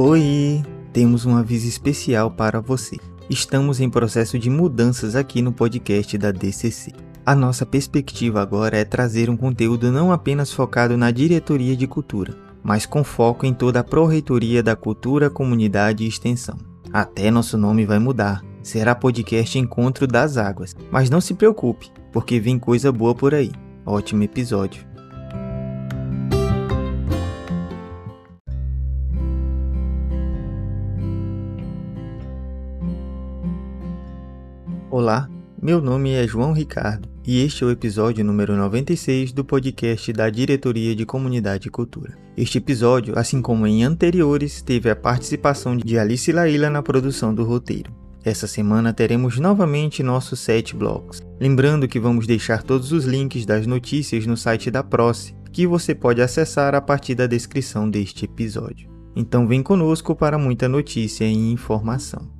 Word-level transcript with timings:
Oi! 0.00 0.62
Temos 0.92 1.26
um 1.26 1.36
aviso 1.36 1.66
especial 1.66 2.30
para 2.30 2.60
você. 2.60 2.96
Estamos 3.28 3.80
em 3.80 3.90
processo 3.90 4.38
de 4.38 4.48
mudanças 4.48 5.16
aqui 5.16 5.42
no 5.42 5.52
podcast 5.52 6.16
da 6.16 6.30
DCC. 6.30 6.92
A 7.26 7.34
nossa 7.34 7.66
perspectiva 7.66 8.40
agora 8.40 8.76
é 8.76 8.84
trazer 8.84 9.28
um 9.28 9.36
conteúdo 9.36 9.90
não 9.90 10.12
apenas 10.12 10.52
focado 10.52 10.96
na 10.96 11.10
diretoria 11.10 11.76
de 11.76 11.88
cultura, 11.88 12.32
mas 12.62 12.86
com 12.86 13.02
foco 13.02 13.44
em 13.44 13.52
toda 13.52 13.80
a 13.80 13.84
pró-reitoria 13.84 14.62
da 14.62 14.76
cultura, 14.76 15.28
comunidade 15.28 16.04
e 16.04 16.08
extensão. 16.08 16.56
Até 16.92 17.28
nosso 17.28 17.58
nome 17.58 17.84
vai 17.84 17.98
mudar. 17.98 18.44
Será 18.62 18.94
podcast 18.94 19.58
Encontro 19.58 20.06
das 20.06 20.36
Águas. 20.36 20.76
Mas 20.92 21.10
não 21.10 21.20
se 21.20 21.34
preocupe, 21.34 21.90
porque 22.12 22.38
vem 22.38 22.56
coisa 22.56 22.92
boa 22.92 23.16
por 23.16 23.34
aí. 23.34 23.50
Ótimo 23.84 24.22
episódio. 24.22 24.87
Olá, 35.00 35.30
meu 35.62 35.80
nome 35.80 36.10
é 36.10 36.26
João 36.26 36.52
Ricardo 36.52 37.08
e 37.24 37.40
este 37.44 37.62
é 37.62 37.66
o 37.68 37.70
episódio 37.70 38.24
número 38.24 38.56
96 38.56 39.30
do 39.30 39.44
podcast 39.44 40.12
da 40.12 40.28
Diretoria 40.28 40.92
de 40.92 41.06
Comunidade 41.06 41.68
e 41.68 41.70
Cultura. 41.70 42.18
Este 42.36 42.58
episódio, 42.58 43.16
assim 43.16 43.40
como 43.40 43.64
em 43.64 43.84
anteriores, 43.84 44.60
teve 44.60 44.90
a 44.90 44.96
participação 44.96 45.76
de 45.76 45.96
Alice 45.96 46.32
Laila 46.32 46.68
na 46.68 46.82
produção 46.82 47.32
do 47.32 47.44
roteiro. 47.44 47.92
Essa 48.24 48.48
semana 48.48 48.92
teremos 48.92 49.38
novamente 49.38 50.02
nossos 50.02 50.40
sete 50.40 50.74
blocos. 50.74 51.22
Lembrando 51.38 51.86
que 51.86 52.00
vamos 52.00 52.26
deixar 52.26 52.64
todos 52.64 52.90
os 52.90 53.04
links 53.04 53.46
das 53.46 53.68
notícias 53.68 54.26
no 54.26 54.36
site 54.36 54.68
da 54.68 54.82
Proce, 54.82 55.32
que 55.52 55.64
você 55.64 55.94
pode 55.94 56.20
acessar 56.20 56.74
a 56.74 56.80
partir 56.80 57.14
da 57.14 57.28
descrição 57.28 57.88
deste 57.88 58.24
episódio. 58.24 58.90
Então 59.14 59.46
vem 59.46 59.62
conosco 59.62 60.16
para 60.16 60.36
muita 60.36 60.68
notícia 60.68 61.24
e 61.24 61.52
informação. 61.52 62.36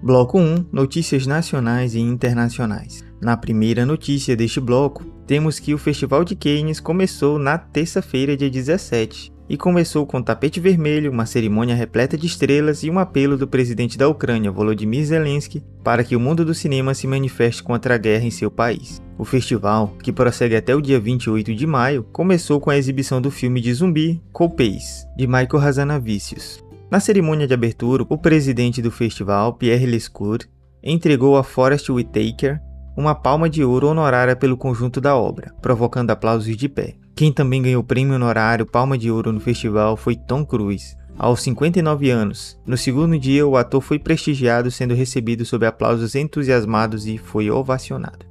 Bloco 0.00 0.38
1 0.38 0.66
Notícias 0.72 1.26
nacionais 1.26 1.96
e 1.96 2.00
internacionais. 2.00 3.04
Na 3.20 3.36
primeira 3.36 3.84
notícia 3.84 4.36
deste 4.36 4.60
bloco, 4.60 5.04
temos 5.26 5.58
que 5.58 5.74
o 5.74 5.78
Festival 5.78 6.24
de 6.24 6.36
Cannes 6.36 6.78
começou 6.78 7.36
na 7.36 7.58
terça-feira, 7.58 8.36
dia 8.36 8.48
17, 8.48 9.32
e 9.48 9.56
começou 9.56 10.06
com 10.06 10.22
tapete 10.22 10.60
vermelho, 10.60 11.10
uma 11.10 11.26
cerimônia 11.26 11.74
repleta 11.74 12.16
de 12.16 12.26
estrelas 12.26 12.84
e 12.84 12.90
um 12.90 12.98
apelo 13.00 13.36
do 13.36 13.48
presidente 13.48 13.98
da 13.98 14.08
Ucrânia, 14.08 14.52
Volodymyr 14.52 15.04
Zelensky, 15.04 15.64
para 15.82 16.04
que 16.04 16.14
o 16.14 16.20
mundo 16.20 16.44
do 16.44 16.54
cinema 16.54 16.94
se 16.94 17.08
manifeste 17.08 17.60
contra 17.62 17.96
a 17.96 17.98
guerra 17.98 18.24
em 18.24 18.30
seu 18.30 18.52
país. 18.52 19.02
O 19.18 19.24
festival, 19.24 19.96
que 20.00 20.12
prossegue 20.12 20.54
até 20.54 20.76
o 20.76 20.80
dia 20.80 21.00
28 21.00 21.52
de 21.52 21.66
maio, 21.66 22.04
começou 22.12 22.60
com 22.60 22.70
a 22.70 22.76
exibição 22.76 23.20
do 23.20 23.32
filme 23.32 23.60
de 23.60 23.74
zumbi 23.74 24.22
Copace, 24.32 25.08
de 25.16 25.26
Michael 25.26 25.58
Hazanavicius, 25.58 26.62
na 26.90 27.00
cerimônia 27.00 27.46
de 27.46 27.54
abertura, 27.54 28.04
o 28.08 28.16
presidente 28.16 28.80
do 28.80 28.90
festival, 28.90 29.54
Pierre 29.54 29.86
Lescour, 29.86 30.38
entregou 30.82 31.36
a 31.36 31.44
Forrest 31.44 31.90
Whitaker 31.90 32.60
uma 32.96 33.14
palma 33.14 33.48
de 33.48 33.62
ouro 33.62 33.88
honorária 33.88 34.34
pelo 34.34 34.56
conjunto 34.56 35.00
da 35.00 35.16
obra, 35.16 35.54
provocando 35.62 36.10
aplausos 36.10 36.56
de 36.56 36.68
pé. 36.68 36.96
Quem 37.14 37.32
também 37.32 37.62
ganhou 37.62 37.82
o 37.82 37.84
prêmio 37.84 38.14
honorário 38.14 38.64
Palma 38.64 38.96
de 38.96 39.10
Ouro 39.10 39.32
no 39.32 39.40
festival 39.40 39.96
foi 39.96 40.14
Tom 40.14 40.44
Cruise. 40.44 40.96
Aos 41.18 41.42
59 41.42 42.10
anos, 42.10 42.56
no 42.64 42.76
segundo 42.76 43.18
dia, 43.18 43.44
o 43.44 43.56
ator 43.56 43.80
foi 43.80 43.98
prestigiado, 43.98 44.70
sendo 44.70 44.94
recebido 44.94 45.44
sob 45.44 45.66
aplausos 45.66 46.14
entusiasmados 46.14 47.06
e 47.06 47.18
foi 47.18 47.50
ovacionado. 47.50 48.24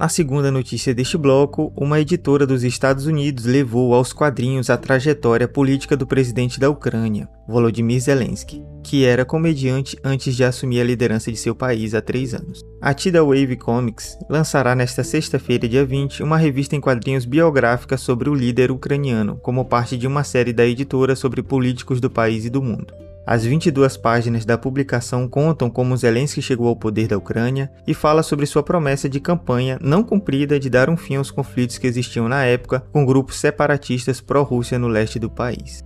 Na 0.00 0.08
segunda 0.08 0.50
notícia 0.50 0.94
deste 0.94 1.18
bloco, 1.18 1.70
uma 1.76 2.00
editora 2.00 2.46
dos 2.46 2.64
Estados 2.64 3.04
Unidos 3.04 3.44
levou 3.44 3.92
aos 3.92 4.14
quadrinhos 4.14 4.70
a 4.70 4.78
trajetória 4.78 5.46
política 5.46 5.94
do 5.94 6.06
presidente 6.06 6.58
da 6.58 6.70
Ucrânia, 6.70 7.28
Volodymyr 7.46 8.00
Zelensky, 8.00 8.64
que 8.82 9.04
era 9.04 9.26
comediante 9.26 9.98
antes 10.02 10.34
de 10.34 10.42
assumir 10.42 10.80
a 10.80 10.84
liderança 10.84 11.30
de 11.30 11.36
seu 11.36 11.54
país 11.54 11.92
há 11.92 12.00
três 12.00 12.32
anos. 12.32 12.62
A 12.80 12.94
Tidal 12.94 13.26
Wave 13.26 13.56
Comics 13.56 14.16
lançará 14.30 14.74
nesta 14.74 15.04
sexta-feira, 15.04 15.68
dia 15.68 15.84
20, 15.84 16.22
uma 16.22 16.38
revista 16.38 16.74
em 16.74 16.80
quadrinhos 16.80 17.26
biográfica 17.26 17.98
sobre 17.98 18.30
o 18.30 18.34
líder 18.34 18.70
ucraniano, 18.70 19.36
como 19.42 19.66
parte 19.66 19.98
de 19.98 20.06
uma 20.06 20.24
série 20.24 20.54
da 20.54 20.64
editora 20.64 21.14
sobre 21.14 21.42
políticos 21.42 22.00
do 22.00 22.08
país 22.08 22.46
e 22.46 22.48
do 22.48 22.62
mundo. 22.62 22.94
As 23.26 23.44
22 23.44 23.96
páginas 23.96 24.44
da 24.44 24.56
publicação 24.56 25.28
contam 25.28 25.70
como 25.70 25.96
Zelensky 25.96 26.40
chegou 26.40 26.68
ao 26.68 26.76
poder 26.76 27.06
da 27.06 27.18
Ucrânia 27.18 27.70
e 27.86 27.94
fala 27.94 28.22
sobre 28.22 28.46
sua 28.46 28.62
promessa 28.62 29.08
de 29.08 29.20
campanha 29.20 29.78
não 29.80 30.02
cumprida 30.02 30.58
de 30.58 30.70
dar 30.70 30.88
um 30.88 30.96
fim 30.96 31.16
aos 31.16 31.30
conflitos 31.30 31.78
que 31.78 31.86
existiam 31.86 32.28
na 32.28 32.44
época 32.44 32.80
com 32.92 33.04
grupos 33.04 33.36
separatistas 33.36 34.20
pró-Rússia 34.20 34.78
no 34.78 34.88
leste 34.88 35.18
do 35.18 35.30
país. 35.30 35.84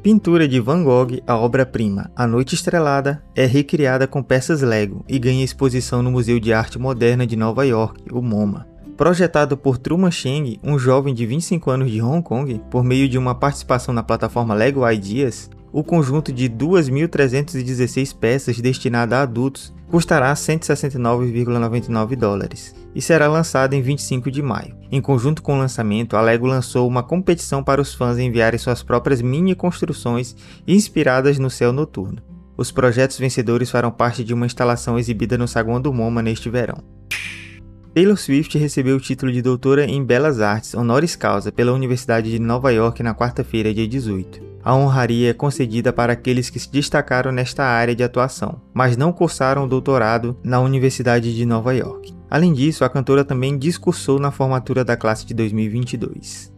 Pintura 0.00 0.46
de 0.46 0.60
Van 0.60 0.84
Gogh, 0.84 1.20
a 1.26 1.36
obra-prima 1.36 2.10
A 2.14 2.26
Noite 2.26 2.54
Estrelada, 2.54 3.22
é 3.34 3.44
recriada 3.44 4.06
com 4.06 4.22
peças 4.22 4.62
Lego 4.62 5.04
e 5.08 5.18
ganha 5.18 5.44
exposição 5.44 6.02
no 6.02 6.10
Museu 6.10 6.38
de 6.38 6.52
Arte 6.52 6.78
Moderna 6.78 7.26
de 7.26 7.36
Nova 7.36 7.66
York, 7.66 8.04
o 8.12 8.22
MoMA. 8.22 8.66
Projetado 8.96 9.56
por 9.56 9.76
Truman 9.76 10.10
Cheng, 10.10 10.58
um 10.62 10.78
jovem 10.78 11.12
de 11.12 11.26
25 11.26 11.70
anos 11.70 11.90
de 11.90 12.00
Hong 12.00 12.22
Kong, 12.22 12.60
por 12.70 12.82
meio 12.82 13.08
de 13.08 13.18
uma 13.18 13.34
participação 13.34 13.92
na 13.92 14.02
plataforma 14.02 14.54
Lego 14.54 14.88
Ideas, 14.88 15.50
o 15.72 15.84
conjunto 15.84 16.32
de 16.32 16.48
2.316 16.48 18.16
peças 18.16 18.58
destinada 18.58 19.18
a 19.18 19.22
adultos 19.22 19.74
custará 19.90 20.32
169,99 20.32 22.16
dólares 22.16 22.74
e 22.94 23.00
será 23.00 23.28
lançado 23.28 23.74
em 23.74 23.82
25 23.82 24.30
de 24.30 24.42
maio. 24.42 24.76
Em 24.90 25.00
conjunto 25.00 25.42
com 25.42 25.54
o 25.54 25.58
lançamento, 25.58 26.16
a 26.16 26.20
Lego 26.20 26.46
lançou 26.46 26.88
uma 26.88 27.02
competição 27.02 27.62
para 27.62 27.80
os 27.80 27.94
fãs 27.94 28.18
enviarem 28.18 28.58
suas 28.58 28.82
próprias 28.82 29.22
mini 29.22 29.54
construções 29.54 30.34
inspiradas 30.66 31.38
no 31.38 31.50
céu 31.50 31.72
noturno. 31.72 32.22
Os 32.56 32.72
projetos 32.72 33.18
vencedores 33.18 33.70
farão 33.70 33.90
parte 33.90 34.24
de 34.24 34.34
uma 34.34 34.46
instalação 34.46 34.98
exibida 34.98 35.38
no 35.38 35.46
saguão 35.46 35.80
do 35.80 35.92
MoMA 35.92 36.22
neste 36.22 36.50
verão. 36.50 36.97
Taylor 37.98 38.16
Swift 38.16 38.56
recebeu 38.56 38.96
o 38.96 39.00
título 39.00 39.32
de 39.32 39.42
doutora 39.42 39.84
em 39.84 40.04
Belas 40.04 40.40
Artes 40.40 40.72
honoris 40.72 41.16
causa 41.16 41.50
pela 41.50 41.72
Universidade 41.72 42.30
de 42.30 42.38
Nova 42.38 42.70
York 42.70 43.02
na 43.02 43.12
quarta-feira, 43.12 43.74
dia 43.74 43.88
18. 43.88 44.40
A 44.62 44.72
honraria 44.72 45.30
é 45.30 45.34
concedida 45.34 45.92
para 45.92 46.12
aqueles 46.12 46.48
que 46.48 46.60
se 46.60 46.70
destacaram 46.70 47.32
nesta 47.32 47.64
área 47.64 47.96
de 47.96 48.04
atuação, 48.04 48.62
mas 48.72 48.96
não 48.96 49.12
cursaram 49.12 49.64
o 49.64 49.68
doutorado 49.68 50.38
na 50.44 50.60
Universidade 50.60 51.34
de 51.34 51.44
Nova 51.44 51.74
York. 51.74 52.14
Além 52.30 52.52
disso, 52.52 52.84
a 52.84 52.88
cantora 52.88 53.24
também 53.24 53.58
discursou 53.58 54.20
na 54.20 54.30
formatura 54.30 54.84
da 54.84 54.96
classe 54.96 55.26
de 55.26 55.34
2022. 55.34 56.54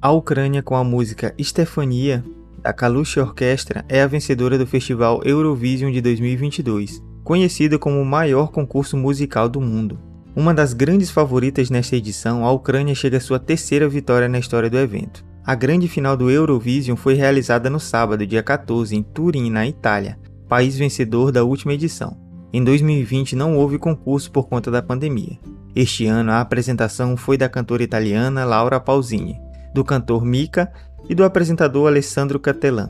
A 0.00 0.10
Ucrânia, 0.10 0.62
com 0.62 0.74
a 0.74 0.82
música 0.82 1.34
Stefania, 1.38 2.24
da 2.62 2.72
Kalush 2.72 3.18
Orquestra, 3.18 3.84
é 3.90 4.00
a 4.00 4.06
vencedora 4.06 4.56
do 4.56 4.66
Festival 4.66 5.20
Eurovision 5.22 5.92
de 5.92 6.00
2022, 6.00 7.02
conhecido 7.22 7.78
como 7.78 8.00
o 8.00 8.06
maior 8.06 8.50
concurso 8.50 8.96
musical 8.96 9.46
do 9.46 9.60
mundo. 9.60 10.08
Uma 10.40 10.54
das 10.54 10.72
grandes 10.72 11.10
favoritas 11.10 11.68
nesta 11.68 11.96
edição, 11.96 12.46
a 12.46 12.50
Ucrânia 12.50 12.94
chega 12.94 13.18
à 13.18 13.20
sua 13.20 13.38
terceira 13.38 13.86
vitória 13.86 14.26
na 14.26 14.38
história 14.38 14.70
do 14.70 14.78
evento. 14.78 15.22
A 15.44 15.54
grande 15.54 15.86
final 15.86 16.16
do 16.16 16.30
Eurovision 16.30 16.96
foi 16.96 17.12
realizada 17.12 17.68
no 17.68 17.78
sábado, 17.78 18.26
dia 18.26 18.42
14, 18.42 18.96
em 18.96 19.02
Turim, 19.02 19.50
na 19.50 19.66
Itália, 19.66 20.18
país 20.48 20.78
vencedor 20.78 21.30
da 21.30 21.44
última 21.44 21.74
edição. 21.74 22.16
Em 22.54 22.64
2020 22.64 23.36
não 23.36 23.54
houve 23.54 23.76
concurso 23.78 24.32
por 24.32 24.48
conta 24.48 24.70
da 24.70 24.80
pandemia. 24.80 25.38
Este 25.76 26.06
ano 26.06 26.32
a 26.32 26.40
apresentação 26.40 27.18
foi 27.18 27.36
da 27.36 27.46
cantora 27.46 27.82
italiana 27.82 28.42
Laura 28.46 28.80
Pausini, 28.80 29.38
do 29.74 29.84
cantor 29.84 30.24
Mika 30.24 30.72
e 31.06 31.14
do 31.14 31.22
apresentador 31.22 31.86
Alessandro 31.86 32.40
Catelan. 32.40 32.88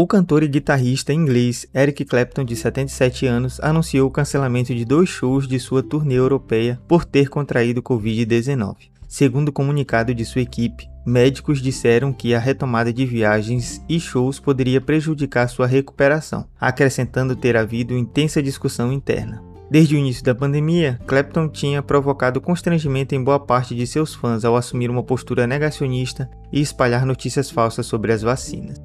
O 0.00 0.06
cantor 0.06 0.42
e 0.42 0.48
guitarrista 0.48 1.12
inglês 1.12 1.66
Eric 1.74 2.06
Clapton, 2.06 2.42
de 2.42 2.56
77 2.56 3.26
anos, 3.26 3.60
anunciou 3.60 4.08
o 4.08 4.10
cancelamento 4.10 4.74
de 4.74 4.82
dois 4.82 5.10
shows 5.10 5.46
de 5.46 5.60
sua 5.60 5.82
turnê 5.82 6.14
europeia 6.14 6.80
por 6.88 7.04
ter 7.04 7.28
contraído 7.28 7.82
Covid-19. 7.82 8.76
Segundo 9.06 9.50
o 9.50 9.52
comunicado 9.52 10.14
de 10.14 10.24
sua 10.24 10.40
equipe, 10.40 10.88
médicos 11.04 11.60
disseram 11.60 12.14
que 12.14 12.34
a 12.34 12.38
retomada 12.38 12.90
de 12.90 13.04
viagens 13.04 13.84
e 13.90 14.00
shows 14.00 14.40
poderia 14.40 14.80
prejudicar 14.80 15.46
sua 15.50 15.66
recuperação, 15.66 16.46
acrescentando 16.58 17.36
ter 17.36 17.54
havido 17.54 17.94
intensa 17.94 18.42
discussão 18.42 18.90
interna. 18.90 19.44
Desde 19.70 19.96
o 19.96 19.98
início 19.98 20.24
da 20.24 20.34
pandemia, 20.34 20.98
Clapton 21.06 21.46
tinha 21.46 21.82
provocado 21.82 22.40
constrangimento 22.40 23.14
em 23.14 23.22
boa 23.22 23.38
parte 23.38 23.74
de 23.74 23.86
seus 23.86 24.14
fãs 24.14 24.46
ao 24.46 24.56
assumir 24.56 24.88
uma 24.88 25.02
postura 25.02 25.46
negacionista 25.46 26.26
e 26.50 26.58
espalhar 26.58 27.04
notícias 27.04 27.50
falsas 27.50 27.84
sobre 27.84 28.14
as 28.14 28.22
vacinas. 28.22 28.80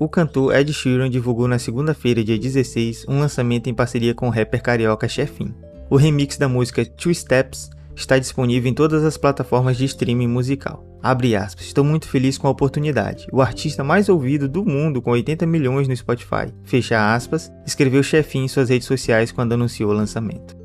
O 0.00 0.08
cantor 0.08 0.56
Ed 0.56 0.72
Sheeran 0.72 1.10
divulgou 1.10 1.46
na 1.46 1.58
segunda-feira, 1.58 2.24
dia 2.24 2.38
16, 2.38 3.04
um 3.06 3.20
lançamento 3.20 3.68
em 3.68 3.74
parceria 3.74 4.14
com 4.14 4.28
o 4.28 4.30
rapper 4.30 4.62
carioca 4.62 5.06
Chefin. 5.06 5.54
O 5.90 5.96
remix 5.96 6.38
da 6.38 6.48
música 6.48 6.86
Two 6.86 7.14
Steps 7.14 7.68
está 7.94 8.18
disponível 8.18 8.70
em 8.70 8.72
todas 8.72 9.04
as 9.04 9.18
plataformas 9.18 9.76
de 9.76 9.84
streaming 9.84 10.26
musical. 10.26 10.86
Abre 11.02 11.36
aspas, 11.36 11.66
estou 11.66 11.84
muito 11.84 12.08
feliz 12.08 12.38
com 12.38 12.46
a 12.48 12.50
oportunidade. 12.50 13.26
O 13.30 13.42
artista 13.42 13.84
mais 13.84 14.08
ouvido 14.08 14.48
do 14.48 14.64
mundo 14.64 15.02
com 15.02 15.10
80 15.10 15.44
milhões 15.44 15.86
no 15.86 15.94
Spotify. 15.94 16.50
Fecha 16.64 17.14
aspas, 17.14 17.52
escreveu 17.66 18.02
Chefin 18.02 18.44
em 18.44 18.48
suas 18.48 18.70
redes 18.70 18.88
sociais 18.88 19.30
quando 19.30 19.52
anunciou 19.52 19.90
o 19.90 19.94
lançamento. 19.94 20.56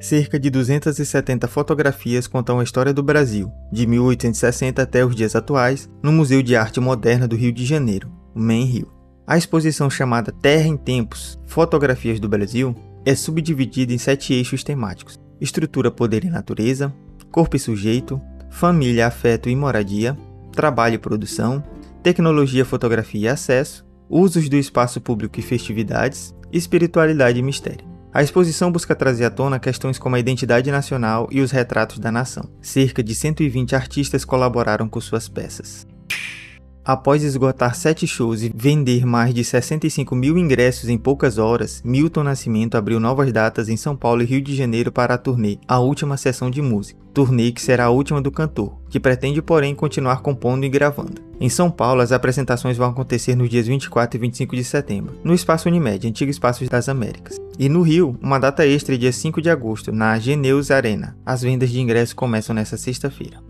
Cerca 0.00 0.40
de 0.40 0.48
270 0.48 1.46
fotografias 1.48 2.26
contam 2.26 2.60
a 2.60 2.64
história 2.64 2.94
do 2.94 3.02
Brasil, 3.02 3.52
de 3.70 3.86
1860 3.86 4.80
até 4.80 5.04
os 5.04 5.14
dias 5.14 5.36
atuais, 5.36 5.86
no 6.02 6.12
Museu 6.12 6.42
de 6.42 6.56
Arte 6.56 6.80
Moderna 6.80 7.28
do 7.28 7.36
Rio 7.36 7.52
de 7.52 7.66
Janeiro, 7.66 8.10
o 8.38 8.40
MEN 8.40 8.64
Rio. 8.64 8.92
A 9.26 9.36
exposição 9.36 9.90
chamada 9.90 10.32
Terra 10.32 10.68
em 10.68 10.76
Tempos 10.76 11.38
Fotografias 11.44 12.20
do 12.20 12.28
Brasil 12.28 12.74
é 13.04 13.14
subdividida 13.14 13.92
em 13.92 13.98
sete 13.98 14.32
eixos 14.32 14.62
temáticos: 14.62 15.18
estrutura, 15.40 15.90
poder 15.90 16.24
e 16.24 16.30
natureza, 16.30 16.94
corpo 17.30 17.56
e 17.56 17.58
sujeito, 17.58 18.20
família, 18.48 19.08
afeto 19.08 19.50
e 19.50 19.56
moradia, 19.56 20.16
trabalho 20.52 20.94
e 20.94 20.98
produção, 20.98 21.62
tecnologia, 22.02 22.64
fotografia 22.64 23.22
e 23.22 23.28
acesso, 23.28 23.84
usos 24.08 24.48
do 24.48 24.56
espaço 24.56 25.00
público 25.00 25.38
e 25.40 25.42
festividades, 25.42 26.32
espiritualidade 26.52 27.40
e 27.40 27.42
mistério. 27.42 27.86
A 28.14 28.22
exposição 28.22 28.72
busca 28.72 28.94
trazer 28.94 29.26
à 29.26 29.30
tona 29.30 29.58
questões 29.58 29.98
como 29.98 30.16
a 30.16 30.18
identidade 30.18 30.70
nacional 30.70 31.28
e 31.30 31.40
os 31.40 31.50
retratos 31.50 31.98
da 31.98 32.10
nação. 32.10 32.48
Cerca 32.62 33.02
de 33.02 33.14
120 33.14 33.76
artistas 33.76 34.24
colaboraram 34.24 34.88
com 34.88 35.00
suas 35.00 35.28
peças. 35.28 35.86
Após 36.88 37.22
esgotar 37.22 37.74
sete 37.74 38.06
shows 38.06 38.40
e 38.40 38.50
vender 38.54 39.04
mais 39.04 39.34
de 39.34 39.44
65 39.44 40.16
mil 40.16 40.38
ingressos 40.38 40.88
em 40.88 40.96
poucas 40.96 41.36
horas, 41.36 41.82
Milton 41.84 42.22
Nascimento 42.22 42.76
abriu 42.76 42.98
novas 42.98 43.30
datas 43.30 43.68
em 43.68 43.76
São 43.76 43.94
Paulo 43.94 44.22
e 44.22 44.24
Rio 44.24 44.40
de 44.40 44.56
Janeiro 44.56 44.90
para 44.90 45.12
a 45.12 45.18
turnê 45.18 45.58
A 45.68 45.80
Última 45.80 46.16
Sessão 46.16 46.50
de 46.50 46.62
Música, 46.62 46.98
turnê 47.12 47.52
que 47.52 47.60
será 47.60 47.84
a 47.84 47.90
última 47.90 48.22
do 48.22 48.30
cantor, 48.30 48.78
que 48.88 48.98
pretende, 48.98 49.42
porém, 49.42 49.74
continuar 49.74 50.22
compondo 50.22 50.64
e 50.64 50.68
gravando. 50.70 51.20
Em 51.38 51.50
São 51.50 51.70
Paulo, 51.70 52.00
as 52.00 52.10
apresentações 52.10 52.78
vão 52.78 52.88
acontecer 52.88 53.36
nos 53.36 53.50
dias 53.50 53.66
24 53.66 54.16
e 54.16 54.20
25 54.22 54.56
de 54.56 54.64
setembro, 54.64 55.20
no 55.22 55.34
Espaço 55.34 55.68
Unimed, 55.68 56.08
antigo 56.08 56.30
Espaço 56.30 56.64
das 56.70 56.88
Américas. 56.88 57.36
E 57.58 57.68
no 57.68 57.82
Rio, 57.82 58.16
uma 58.22 58.38
data 58.38 58.66
extra 58.66 58.96
dia 58.96 59.12
5 59.12 59.42
de 59.42 59.50
agosto, 59.50 59.92
na 59.92 60.18
Geneus 60.18 60.70
Arena. 60.70 61.18
As 61.26 61.42
vendas 61.42 61.68
de 61.68 61.80
ingressos 61.80 62.14
começam 62.14 62.54
nesta 62.54 62.78
sexta-feira. 62.78 63.46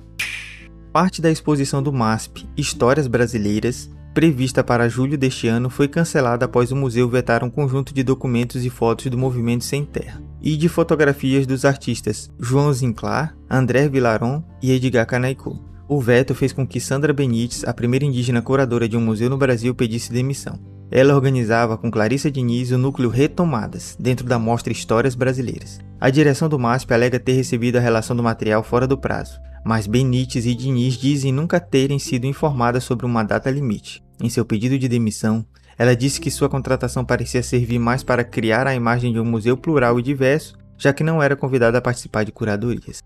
Parte 0.93 1.20
da 1.20 1.31
exposição 1.31 1.82
do 1.82 1.93
MASP 1.93 2.49
Histórias 2.56 3.06
Brasileiras, 3.06 3.90
prevista 4.14 4.64
para 4.64 4.88
julho 4.88 5.19
deste 5.19 5.46
ano, 5.46 5.69
foi 5.69 5.87
cancelada 5.87 6.46
após 6.46 6.73
o 6.73 6.76
museu 6.76 7.08
vetar 7.08 7.44
um 7.44 7.50
conjunto 7.50 7.93
de 7.93 8.02
documentos 8.02 8.64
e 8.64 8.70
fotos 8.70 9.06
do 9.06 9.19
movimento 9.19 9.64
sem 9.64 9.85
terra 9.85 10.23
e 10.40 10.56
de 10.56 10.69
fotografias 10.69 11.46
dos 11.46 11.67
artistas 11.67 12.31
João 12.40 12.73
Zinclar, 12.73 13.37
André 13.50 13.87
Vilaron 13.88 14.43
e 14.62 14.73
Edgar 14.73 15.06
Canaicô. 15.06 15.58
O 15.87 16.00
veto 16.00 16.35
fez 16.35 16.52
com 16.52 16.67
que 16.67 16.81
Sandra 16.81 17.12
Benites, 17.12 17.64
a 17.64 17.75
primeira 17.75 18.06
indígena 18.06 18.40
curadora 18.40 18.88
de 18.88 18.96
um 18.96 19.00
museu 19.00 19.29
no 19.29 19.37
Brasil, 19.37 19.75
pedisse 19.75 20.12
demissão. 20.12 20.58
Ela 20.90 21.14
organizava 21.14 21.76
com 21.76 21.90
Clarissa 21.90 22.31
Diniz 22.31 22.70
o 22.70 22.79
núcleo 22.79 23.11
Retomadas, 23.11 23.94
dentro 24.00 24.26
da 24.26 24.38
mostra 24.38 24.73
Histórias 24.73 25.14
Brasileiras. 25.14 25.81
A 26.00 26.08
direção 26.08 26.49
do 26.49 26.58
MASP 26.58 26.94
alega 26.94 27.20
ter 27.20 27.32
recebido 27.32 27.76
a 27.76 27.81
relação 27.81 28.17
do 28.17 28.23
material 28.23 28.62
fora 28.62 28.87
do 28.87 28.96
prazo, 28.96 29.38
mas 29.64 29.87
Benítez 29.87 30.46
e 30.46 30.55
Diniz 30.55 30.94
dizem 30.94 31.32
nunca 31.32 31.60
terem 31.60 31.99
sido 31.99 32.26
informadas 32.26 32.84
sobre 32.84 33.06
uma 33.06 33.22
data 33.22 33.50
limite. 33.50 34.02
Em 34.22 34.28
seu 34.28 34.44
pedido 34.44 34.78
de 34.78 34.88
demissão, 34.88 35.44
ela 35.76 35.94
disse 35.94 36.20
que 36.20 36.31
sua 36.31 36.49
contratação 36.49 37.05
parecia 37.05 37.43
servir 37.43 37.78
mais 37.78 38.02
para 38.02 38.25
criar 38.25 38.66
a 38.66 38.75
imagem 38.75 39.12
de 39.12 39.20
um 39.20 39.25
museu 39.25 39.56
plural 39.56 39.99
e 39.99 40.02
diverso, 40.02 40.56
já 40.76 40.93
que 40.93 41.05
não 41.05 41.22
era 41.22 41.37
convidada 41.37 41.78
a 41.78 41.82
participar 41.82 42.25
de 42.25 42.32
curadorias. 42.32 43.00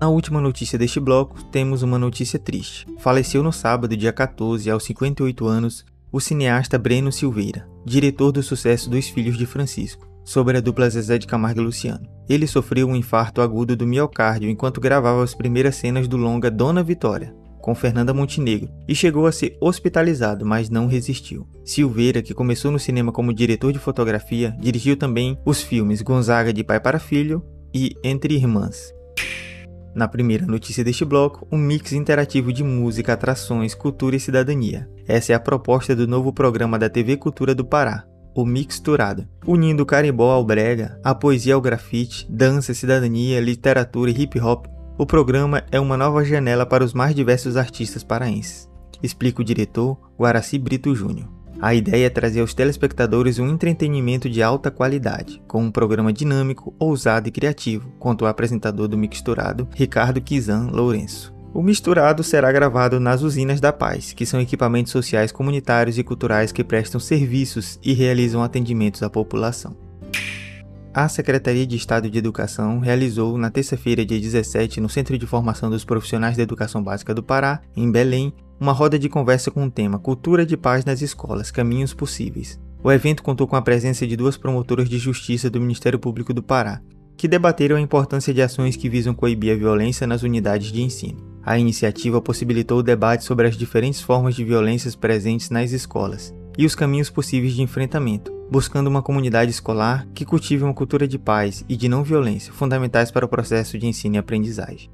Na 0.00 0.08
última 0.08 0.40
notícia 0.40 0.78
deste 0.78 1.00
bloco, 1.00 1.42
temos 1.44 1.82
uma 1.82 1.98
notícia 1.98 2.38
triste. 2.38 2.86
Faleceu 2.98 3.42
no 3.42 3.52
sábado, 3.52 3.96
dia 3.96 4.12
14, 4.12 4.70
aos 4.70 4.84
58 4.84 5.46
anos, 5.46 5.84
o 6.10 6.20
cineasta 6.20 6.78
Breno 6.78 7.12
Silveira, 7.12 7.68
diretor 7.84 8.32
do 8.32 8.42
sucesso 8.42 8.88
dos 8.88 9.08
Filhos 9.08 9.36
de 9.36 9.44
Francisco 9.44 10.07
sobre 10.28 10.58
a 10.58 10.60
dupla 10.60 10.90
Zezé 10.90 11.16
de 11.16 11.26
Camargo 11.26 11.62
e 11.62 11.64
Luciano. 11.64 12.06
Ele 12.28 12.46
sofreu 12.46 12.86
um 12.86 12.94
infarto 12.94 13.40
agudo 13.40 13.74
do 13.74 13.86
miocárdio 13.86 14.50
enquanto 14.50 14.78
gravava 14.78 15.24
as 15.24 15.34
primeiras 15.34 15.76
cenas 15.76 16.06
do 16.06 16.18
longa 16.18 16.50
Dona 16.50 16.82
Vitória, 16.82 17.34
com 17.62 17.74
Fernanda 17.74 18.12
Montenegro, 18.12 18.68
e 18.86 18.94
chegou 18.94 19.26
a 19.26 19.32
ser 19.32 19.56
hospitalizado, 19.58 20.44
mas 20.44 20.68
não 20.68 20.86
resistiu. 20.86 21.48
Silveira, 21.64 22.20
que 22.20 22.34
começou 22.34 22.70
no 22.70 22.78
cinema 22.78 23.10
como 23.10 23.32
diretor 23.32 23.72
de 23.72 23.78
fotografia, 23.78 24.54
dirigiu 24.60 24.98
também 24.98 25.38
os 25.46 25.62
filmes 25.62 26.02
Gonzaga 26.02 26.52
de 26.52 26.62
Pai 26.62 26.78
para 26.78 26.98
Filho 26.98 27.42
e 27.72 27.96
Entre 28.04 28.34
Irmãs. 28.34 28.92
Na 29.94 30.06
primeira 30.06 30.44
notícia 30.44 30.84
deste 30.84 31.06
bloco, 31.06 31.48
um 31.50 31.56
mix 31.56 31.92
interativo 31.92 32.52
de 32.52 32.62
música, 32.62 33.14
atrações, 33.14 33.74
cultura 33.74 34.14
e 34.14 34.20
cidadania. 34.20 34.86
Essa 35.06 35.32
é 35.32 35.34
a 35.34 35.40
proposta 35.40 35.96
do 35.96 36.06
novo 36.06 36.34
programa 36.34 36.78
da 36.78 36.90
TV 36.90 37.16
Cultura 37.16 37.54
do 37.54 37.64
Pará, 37.64 38.04
o 38.34 38.44
Mixturado, 38.44 39.26
unindo 39.46 39.82
o 39.82 39.86
carimbó 39.86 40.32
ao 40.32 40.44
brega, 40.44 40.98
a 41.02 41.14
poesia 41.14 41.54
ao 41.54 41.60
grafite, 41.60 42.26
dança, 42.30 42.72
cidadania, 42.74 43.40
literatura 43.40 44.10
e 44.10 44.22
hip 44.22 44.40
hop. 44.40 44.66
O 44.96 45.06
programa 45.06 45.62
é 45.70 45.78
uma 45.78 45.96
nova 45.96 46.24
janela 46.24 46.66
para 46.66 46.84
os 46.84 46.92
mais 46.92 47.14
diversos 47.14 47.56
artistas 47.56 48.02
paraenses, 48.02 48.68
explica 49.02 49.40
o 49.40 49.44
diretor 49.44 49.98
Guaraci 50.18 50.58
Brito 50.58 50.94
Júnior. 50.94 51.28
A 51.60 51.74
ideia 51.74 52.06
é 52.06 52.10
trazer 52.10 52.40
aos 52.40 52.54
telespectadores 52.54 53.40
um 53.40 53.48
entretenimento 53.48 54.30
de 54.30 54.42
alta 54.42 54.70
qualidade, 54.70 55.42
com 55.48 55.62
um 55.62 55.70
programa 55.72 56.12
dinâmico, 56.12 56.72
ousado 56.78 57.28
e 57.28 57.32
criativo, 57.32 57.92
conta 57.98 58.24
o 58.24 58.28
apresentador 58.28 58.86
do 58.86 58.96
Mixturado, 58.96 59.66
Ricardo 59.74 60.20
Kizan 60.20 60.70
Lourenço. 60.70 61.37
O 61.54 61.62
misturado 61.62 62.22
será 62.22 62.52
gravado 62.52 63.00
nas 63.00 63.22
usinas 63.22 63.60
da 63.60 63.72
paz, 63.72 64.12
que 64.12 64.26
são 64.26 64.40
equipamentos 64.40 64.92
sociais 64.92 65.32
comunitários 65.32 65.98
e 65.98 66.04
culturais 66.04 66.52
que 66.52 66.62
prestam 66.62 67.00
serviços 67.00 67.78
e 67.82 67.94
realizam 67.94 68.42
atendimentos 68.42 69.02
à 69.02 69.08
população. 69.08 69.74
A 70.92 71.08
Secretaria 71.08 71.66
de 71.66 71.76
Estado 71.76 72.10
de 72.10 72.18
Educação 72.18 72.80
realizou 72.80 73.38
na 73.38 73.50
terça-feira, 73.50 74.04
dia 74.04 74.20
17, 74.20 74.80
no 74.80 74.88
Centro 74.88 75.16
de 75.16 75.26
Formação 75.26 75.70
dos 75.70 75.84
Profissionais 75.84 76.36
da 76.36 76.42
Educação 76.42 76.82
Básica 76.82 77.14
do 77.14 77.22
Pará, 77.22 77.60
em 77.76 77.90
Belém, 77.90 78.32
uma 78.60 78.72
roda 78.72 78.98
de 78.98 79.08
conversa 79.08 79.50
com 79.50 79.64
o 79.64 79.70
tema 79.70 79.98
Cultura 79.98 80.44
de 80.44 80.56
Paz 80.56 80.84
nas 80.84 81.00
Escolas 81.00 81.50
Caminhos 81.50 81.94
Possíveis. 81.94 82.60
O 82.82 82.90
evento 82.90 83.22
contou 83.22 83.46
com 83.46 83.56
a 83.56 83.62
presença 83.62 84.06
de 84.06 84.16
duas 84.16 84.36
promotoras 84.36 84.88
de 84.88 84.98
justiça 84.98 85.48
do 85.48 85.60
Ministério 85.60 85.98
Público 85.98 86.34
do 86.34 86.42
Pará, 86.42 86.80
que 87.16 87.28
debateram 87.28 87.76
a 87.76 87.80
importância 87.80 88.32
de 88.32 88.40
ações 88.42 88.76
que 88.76 88.88
visam 88.88 89.14
coibir 89.14 89.52
a 89.52 89.58
violência 89.58 90.06
nas 90.06 90.22
unidades 90.22 90.72
de 90.72 90.82
ensino. 90.82 91.27
A 91.48 91.58
iniciativa 91.58 92.20
possibilitou 92.20 92.80
o 92.80 92.82
debate 92.82 93.24
sobre 93.24 93.46
as 93.46 93.56
diferentes 93.56 94.02
formas 94.02 94.34
de 94.34 94.44
violências 94.44 94.94
presentes 94.94 95.48
nas 95.48 95.72
escolas 95.72 96.34
e 96.58 96.66
os 96.66 96.74
caminhos 96.74 97.08
possíveis 97.08 97.54
de 97.54 97.62
enfrentamento, 97.62 98.30
buscando 98.50 98.86
uma 98.86 99.00
comunidade 99.00 99.50
escolar 99.50 100.06
que 100.12 100.26
cultive 100.26 100.62
uma 100.62 100.74
cultura 100.74 101.08
de 101.08 101.18
paz 101.18 101.64
e 101.66 101.74
de 101.74 101.88
não 101.88 102.04
violência, 102.04 102.52
fundamentais 102.52 103.10
para 103.10 103.24
o 103.24 103.28
processo 103.28 103.78
de 103.78 103.86
ensino 103.86 104.16
e 104.16 104.18
aprendizagem. 104.18 104.90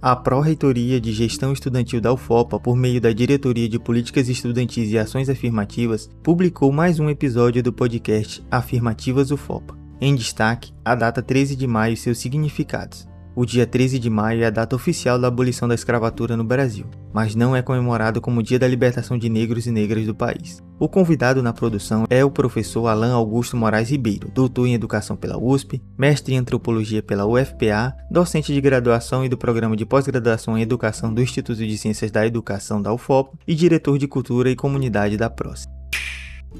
A 0.00 0.16
Pró-Reitoria 0.16 0.98
de 0.98 1.12
Gestão 1.12 1.52
Estudantil 1.52 2.00
da 2.00 2.10
UFOPA, 2.10 2.58
por 2.58 2.74
meio 2.74 2.98
da 2.98 3.12
Diretoria 3.12 3.68
de 3.68 3.78
Políticas 3.78 4.30
Estudantis 4.30 4.90
e 4.90 4.96
Ações 4.96 5.28
Afirmativas, 5.28 6.08
publicou 6.22 6.72
mais 6.72 6.98
um 6.98 7.10
episódio 7.10 7.62
do 7.62 7.70
podcast 7.70 8.42
Afirmativas 8.50 9.30
UFOPA. 9.30 9.76
Em 10.00 10.14
destaque, 10.14 10.72
a 10.82 10.94
data 10.94 11.20
13 11.20 11.54
de 11.54 11.66
maio 11.66 11.92
e 11.92 11.98
seus 11.98 12.16
significados. 12.16 13.09
O 13.34 13.46
dia 13.46 13.64
13 13.64 13.98
de 14.00 14.10
maio 14.10 14.42
é 14.42 14.46
a 14.46 14.50
data 14.50 14.74
oficial 14.74 15.16
da 15.16 15.28
abolição 15.28 15.68
da 15.68 15.74
escravatura 15.74 16.36
no 16.36 16.42
Brasil, 16.42 16.86
mas 17.12 17.36
não 17.36 17.54
é 17.54 17.62
comemorado 17.62 18.20
como 18.20 18.40
o 18.40 18.42
Dia 18.42 18.58
da 18.58 18.66
Libertação 18.66 19.16
de 19.16 19.28
Negros 19.28 19.68
e 19.68 19.70
Negras 19.70 20.04
do 20.04 20.14
país. 20.14 20.60
O 20.80 20.88
convidado 20.88 21.40
na 21.40 21.52
produção 21.52 22.06
é 22.10 22.24
o 22.24 22.30
professor 22.30 22.88
Alain 22.88 23.12
Augusto 23.12 23.56
Moraes 23.56 23.90
Ribeiro, 23.90 24.28
doutor 24.34 24.66
em 24.66 24.74
Educação 24.74 25.16
pela 25.16 25.38
USP, 25.38 25.80
mestre 25.96 26.34
em 26.34 26.38
Antropologia 26.38 27.02
pela 27.02 27.24
UFPA, 27.24 27.94
docente 28.10 28.52
de 28.52 28.60
graduação 28.60 29.24
e 29.24 29.28
do 29.28 29.38
Programa 29.38 29.76
de 29.76 29.86
Pós-Graduação 29.86 30.58
em 30.58 30.62
Educação 30.62 31.14
do 31.14 31.22
Instituto 31.22 31.64
de 31.64 31.78
Ciências 31.78 32.10
da 32.10 32.26
Educação 32.26 32.82
da 32.82 32.92
UFOP 32.92 33.38
e 33.46 33.54
diretor 33.54 33.96
de 33.96 34.08
Cultura 34.08 34.50
e 34.50 34.56
Comunidade 34.56 35.16
da 35.16 35.30
PROS. 35.30 35.68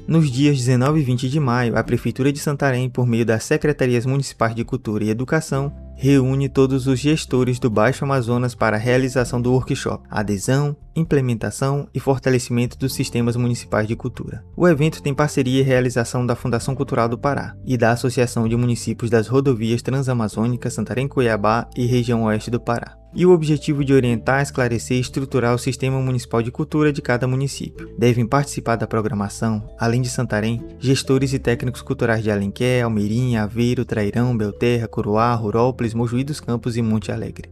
Nos 0.07 0.31
dias 0.31 0.57
19 0.57 1.01
e 1.01 1.03
20 1.03 1.29
de 1.29 1.39
maio, 1.39 1.77
a 1.77 1.83
Prefeitura 1.83 2.31
de 2.31 2.39
Santarém, 2.39 2.89
por 2.89 3.05
meio 3.05 3.25
das 3.25 3.43
Secretarias 3.43 4.05
Municipais 4.05 4.55
de 4.55 4.63
Cultura 4.63 5.03
e 5.03 5.09
Educação, 5.09 5.73
reúne 6.01 6.49
todos 6.49 6.87
os 6.87 6.99
gestores 6.99 7.59
do 7.59 7.69
Baixo 7.69 8.03
Amazonas 8.03 8.55
para 8.55 8.75
a 8.75 8.79
realização 8.79 9.39
do 9.39 9.51
workshop 9.51 10.03
Adesão, 10.09 10.75
Implementação 10.95 11.87
e 11.93 11.99
Fortalecimento 11.99 12.75
dos 12.75 12.95
Sistemas 12.95 13.35
Municipais 13.35 13.87
de 13.87 13.95
Cultura. 13.95 14.43
O 14.57 14.67
evento 14.67 15.03
tem 15.03 15.13
parceria 15.13 15.59
e 15.59 15.63
realização 15.63 16.25
da 16.25 16.35
Fundação 16.35 16.73
Cultural 16.73 17.07
do 17.07 17.19
Pará 17.19 17.55
e 17.63 17.77
da 17.77 17.91
Associação 17.91 18.49
de 18.49 18.57
Municípios 18.57 19.11
das 19.11 19.27
Rodovias 19.27 19.83
Transamazônicas 19.83 20.73
Santarém-Cuiabá 20.73 21.69
e 21.77 21.85
Região 21.85 22.23
Oeste 22.23 22.49
do 22.49 22.59
Pará 22.59 23.00
e 23.13 23.25
o 23.25 23.31
objetivo 23.31 23.83
de 23.83 23.93
orientar, 23.93 24.41
esclarecer 24.41 24.97
e 24.97 25.01
estruturar 25.01 25.53
o 25.53 25.59
sistema 25.59 25.99
municipal 25.99 26.41
de 26.41 26.51
cultura 26.51 26.93
de 26.93 27.01
cada 27.01 27.27
município. 27.27 27.93
Devem 27.97 28.25
participar 28.25 28.75
da 28.75 28.87
programação, 28.87 29.69
além 29.79 30.01
de 30.01 30.09
Santarém, 30.09 30.63
gestores 30.79 31.33
e 31.33 31.39
técnicos 31.39 31.81
culturais 31.81 32.23
de 32.23 32.31
Alenquer, 32.31 32.83
Almeirim, 32.83 33.35
Aveiro, 33.35 33.85
Trairão, 33.85 34.35
Belterra, 34.35 34.87
Coroá, 34.87 35.33
Rurópolis, 35.35 35.93
Mojuí 35.93 36.23
dos 36.23 36.39
Campos 36.39 36.77
e 36.77 36.81
Monte 36.81 37.11
Alegre. 37.11 37.49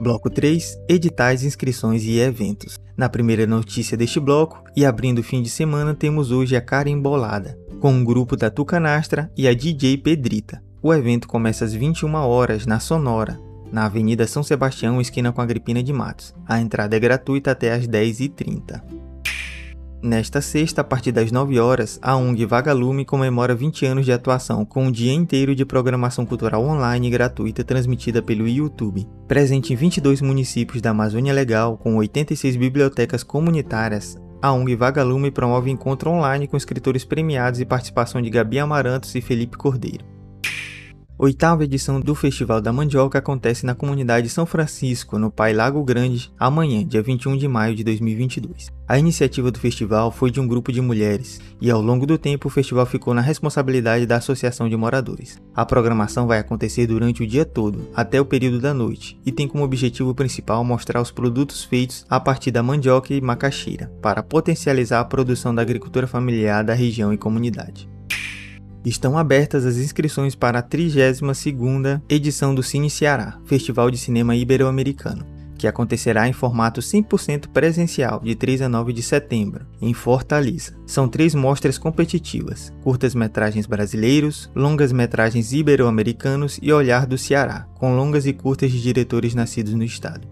Bloco 0.00 0.30
3: 0.30 0.78
Editais, 0.88 1.42
inscrições 1.42 2.04
e 2.04 2.18
eventos. 2.20 2.78
Na 2.96 3.08
primeira 3.08 3.46
notícia 3.46 3.96
deste 3.96 4.20
bloco, 4.20 4.62
e 4.76 4.84
abrindo 4.84 5.18
o 5.18 5.24
fim 5.24 5.42
de 5.42 5.50
semana, 5.50 5.94
temos 5.94 6.30
hoje 6.30 6.56
a 6.56 6.60
cara 6.60 6.88
embolada, 6.88 7.58
com 7.80 8.00
o 8.00 8.04
grupo 8.04 8.36
da 8.36 8.50
Tucanastra 8.50 9.30
e 9.36 9.46
a 9.46 9.54
DJ 9.54 9.98
Pedrita. 9.98 10.62
O 10.80 10.94
evento 10.94 11.26
começa 11.26 11.64
às 11.64 11.72
21 11.72 12.14
horas 12.14 12.64
na 12.64 12.78
Sonora, 12.78 13.40
na 13.72 13.86
Avenida 13.86 14.26
São 14.26 14.42
Sebastião, 14.42 15.00
esquina 15.00 15.32
com 15.32 15.40
Agripina 15.40 15.82
de 15.82 15.92
Matos. 15.92 16.34
A 16.46 16.60
entrada 16.60 16.96
é 16.96 17.00
gratuita 17.00 17.50
até 17.50 17.72
às 17.72 17.86
10h30. 17.86 18.82
Nesta 20.00 20.40
sexta, 20.40 20.80
a 20.80 20.84
partir 20.84 21.10
das 21.10 21.32
9 21.32 21.58
horas, 21.58 21.98
a 22.00 22.14
ONG 22.14 22.46
Vagalume 22.46 23.04
comemora 23.04 23.54
20 23.54 23.84
anos 23.84 24.04
de 24.04 24.12
atuação 24.12 24.64
com 24.64 24.84
um 24.84 24.92
dia 24.92 25.12
inteiro 25.12 25.56
de 25.56 25.64
programação 25.64 26.24
cultural 26.24 26.64
online 26.64 27.10
gratuita 27.10 27.64
transmitida 27.64 28.22
pelo 28.22 28.46
YouTube. 28.46 29.08
Presente 29.26 29.72
em 29.72 29.76
22 29.76 30.22
municípios 30.22 30.80
da 30.80 30.90
Amazônia 30.90 31.32
Legal, 31.32 31.76
com 31.76 31.96
86 31.96 32.54
bibliotecas 32.54 33.24
comunitárias, 33.24 34.16
a 34.40 34.52
ONG 34.52 34.76
Vagalume 34.76 35.32
promove 35.32 35.68
encontro 35.68 36.10
online 36.10 36.46
com 36.46 36.56
escritores 36.56 37.04
premiados 37.04 37.58
e 37.58 37.64
participação 37.64 38.22
de 38.22 38.30
Gabi 38.30 38.60
Amarantos 38.60 39.12
e 39.16 39.20
Felipe 39.20 39.56
Cordeiro. 39.56 40.17
Oitava 41.20 41.64
edição 41.64 42.00
do 42.00 42.14
Festival 42.14 42.60
da 42.60 42.72
Mandioca 42.72 43.18
acontece 43.18 43.66
na 43.66 43.74
comunidade 43.74 44.28
São 44.28 44.46
Francisco, 44.46 45.18
no 45.18 45.32
Pai 45.32 45.52
Lago 45.52 45.82
Grande, 45.82 46.32
amanhã, 46.38 46.86
dia 46.86 47.02
21 47.02 47.36
de 47.36 47.48
maio 47.48 47.74
de 47.74 47.82
2022. 47.82 48.68
A 48.86 49.00
iniciativa 49.00 49.50
do 49.50 49.58
festival 49.58 50.12
foi 50.12 50.30
de 50.30 50.38
um 50.38 50.46
grupo 50.46 50.70
de 50.70 50.80
mulheres, 50.80 51.40
e 51.60 51.72
ao 51.72 51.82
longo 51.82 52.06
do 52.06 52.16
tempo 52.16 52.46
o 52.46 52.50
festival 52.50 52.86
ficou 52.86 53.14
na 53.14 53.20
responsabilidade 53.20 54.06
da 54.06 54.18
Associação 54.18 54.68
de 54.68 54.76
Moradores. 54.76 55.42
A 55.52 55.66
programação 55.66 56.28
vai 56.28 56.38
acontecer 56.38 56.86
durante 56.86 57.24
o 57.24 57.26
dia 57.26 57.44
todo, 57.44 57.88
até 57.96 58.20
o 58.20 58.24
período 58.24 58.60
da 58.60 58.72
noite, 58.72 59.20
e 59.26 59.32
tem 59.32 59.48
como 59.48 59.64
objetivo 59.64 60.14
principal 60.14 60.62
mostrar 60.62 61.02
os 61.02 61.10
produtos 61.10 61.64
feitos 61.64 62.06
a 62.08 62.20
partir 62.20 62.52
da 62.52 62.62
mandioca 62.62 63.12
e 63.12 63.20
macaxeira, 63.20 63.90
para 64.00 64.22
potencializar 64.22 65.00
a 65.00 65.04
produção 65.04 65.52
da 65.52 65.62
agricultura 65.62 66.06
familiar 66.06 66.62
da 66.62 66.74
região 66.74 67.12
e 67.12 67.18
comunidade. 67.18 67.88
Estão 68.88 69.18
abertas 69.18 69.66
as 69.66 69.76
inscrições 69.76 70.34
para 70.34 70.60
a 70.60 70.62
32ª 70.62 72.00
edição 72.08 72.54
do 72.54 72.62
Cine 72.62 72.88
Ceará, 72.88 73.38
Festival 73.44 73.90
de 73.90 73.98
Cinema 73.98 74.34
Ibero-Americano, 74.34 75.26
que 75.58 75.66
acontecerá 75.66 76.26
em 76.26 76.32
formato 76.32 76.80
100% 76.80 77.48
presencial 77.48 78.18
de 78.20 78.34
3 78.34 78.62
a 78.62 78.68
9 78.70 78.94
de 78.94 79.02
setembro, 79.02 79.66
em 79.78 79.92
Fortaleza. 79.92 80.74
São 80.86 81.06
três 81.06 81.34
mostras 81.34 81.76
competitivas: 81.76 82.72
curtas-metragens 82.82 83.66
brasileiros, 83.66 84.50
longas-metragens 84.56 85.52
ibero-americanos 85.52 86.58
e 86.62 86.72
Olhar 86.72 87.06
do 87.06 87.18
Ceará, 87.18 87.66
com 87.74 87.94
longas 87.94 88.24
e 88.24 88.32
curtas 88.32 88.72
de 88.72 88.80
diretores 88.80 89.34
nascidos 89.34 89.74
no 89.74 89.84
estado. 89.84 90.26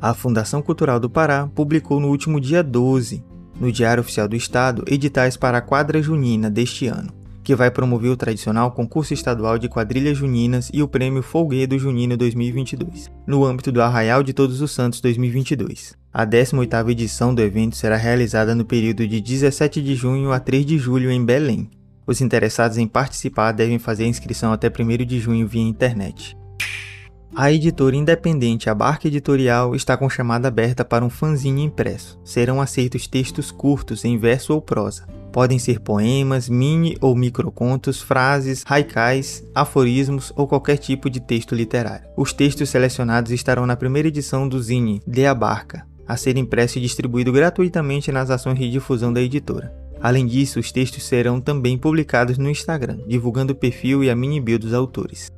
A 0.00 0.14
Fundação 0.14 0.62
Cultural 0.62 0.98
do 0.98 1.10
Pará 1.10 1.46
publicou 1.54 2.00
no 2.00 2.08
último 2.08 2.40
dia 2.40 2.62
12, 2.62 3.22
no 3.60 3.70
Diário 3.70 4.00
Oficial 4.00 4.26
do 4.26 4.36
Estado, 4.36 4.82
editais 4.86 5.36
para 5.36 5.58
a 5.58 5.62
quadra 5.62 6.00
junina 6.00 6.48
deste 6.48 6.86
ano 6.86 7.20
que 7.42 7.54
vai 7.54 7.70
promover 7.70 8.10
o 8.10 8.16
tradicional 8.16 8.70
concurso 8.70 9.12
estadual 9.12 9.58
de 9.58 9.68
quadrilhas 9.68 10.16
juninas 10.16 10.70
e 10.72 10.82
o 10.82 10.88
prêmio 10.88 11.22
Folguedo 11.22 11.78
Junino 11.78 12.16
2022, 12.16 13.10
no 13.26 13.44
âmbito 13.44 13.72
do 13.72 13.82
Arraial 13.82 14.22
de 14.22 14.32
Todos 14.32 14.60
os 14.60 14.70
Santos 14.70 15.00
2022. 15.00 15.96
A 16.12 16.26
18ª 16.26 16.90
edição 16.90 17.34
do 17.34 17.40
evento 17.40 17.76
será 17.76 17.96
realizada 17.96 18.54
no 18.54 18.64
período 18.64 19.06
de 19.06 19.20
17 19.20 19.82
de 19.82 19.94
junho 19.94 20.32
a 20.32 20.38
3 20.38 20.66
de 20.66 20.78
julho 20.78 21.10
em 21.10 21.24
Belém. 21.24 21.70
Os 22.06 22.20
interessados 22.20 22.78
em 22.78 22.86
participar 22.86 23.52
devem 23.52 23.78
fazer 23.78 24.04
a 24.04 24.08
inscrição 24.08 24.52
até 24.52 24.68
1 24.68 25.04
de 25.06 25.18
junho 25.18 25.46
via 25.46 25.62
internet. 25.62 26.36
A 27.34 27.50
editora 27.50 27.96
independente 27.96 28.68
Abarca 28.68 29.08
Editorial 29.08 29.74
está 29.74 29.96
com 29.96 30.08
chamada 30.08 30.48
aberta 30.48 30.84
para 30.84 31.02
um 31.02 31.08
fanzine 31.08 31.62
impresso. 31.62 32.20
Serão 32.22 32.60
aceitos 32.60 33.06
textos 33.06 33.50
curtos 33.50 34.04
em 34.04 34.18
verso 34.18 34.52
ou 34.52 34.60
prosa. 34.60 35.06
Podem 35.32 35.58
ser 35.58 35.80
poemas, 35.80 36.46
mini 36.46 36.94
ou 37.00 37.16
microcontos, 37.16 38.02
frases, 38.02 38.62
haikais, 38.68 39.42
aforismos 39.54 40.30
ou 40.36 40.46
qualquer 40.46 40.76
tipo 40.76 41.08
de 41.08 41.20
texto 41.20 41.54
literário. 41.54 42.06
Os 42.18 42.34
textos 42.34 42.68
selecionados 42.68 43.32
estarão 43.32 43.64
na 43.64 43.76
primeira 43.76 44.08
edição 44.08 44.46
do 44.46 44.62
Zine 44.62 45.00
De 45.06 45.24
Abarca, 45.24 45.86
a 46.06 46.18
ser 46.18 46.36
impresso 46.36 46.76
e 46.76 46.82
distribuído 46.82 47.32
gratuitamente 47.32 48.12
nas 48.12 48.28
ações 48.28 48.58
de 48.58 48.70
difusão 48.70 49.10
da 49.10 49.22
editora. 49.22 49.74
Além 50.02 50.26
disso, 50.26 50.60
os 50.60 50.70
textos 50.70 51.04
serão 51.04 51.40
também 51.40 51.78
publicados 51.78 52.36
no 52.36 52.50
Instagram, 52.50 52.98
divulgando 53.08 53.54
o 53.54 53.56
perfil 53.56 54.04
e 54.04 54.10
a 54.10 54.14
mini 54.14 54.38
bio 54.38 54.58
dos 54.58 54.74
autores. 54.74 55.30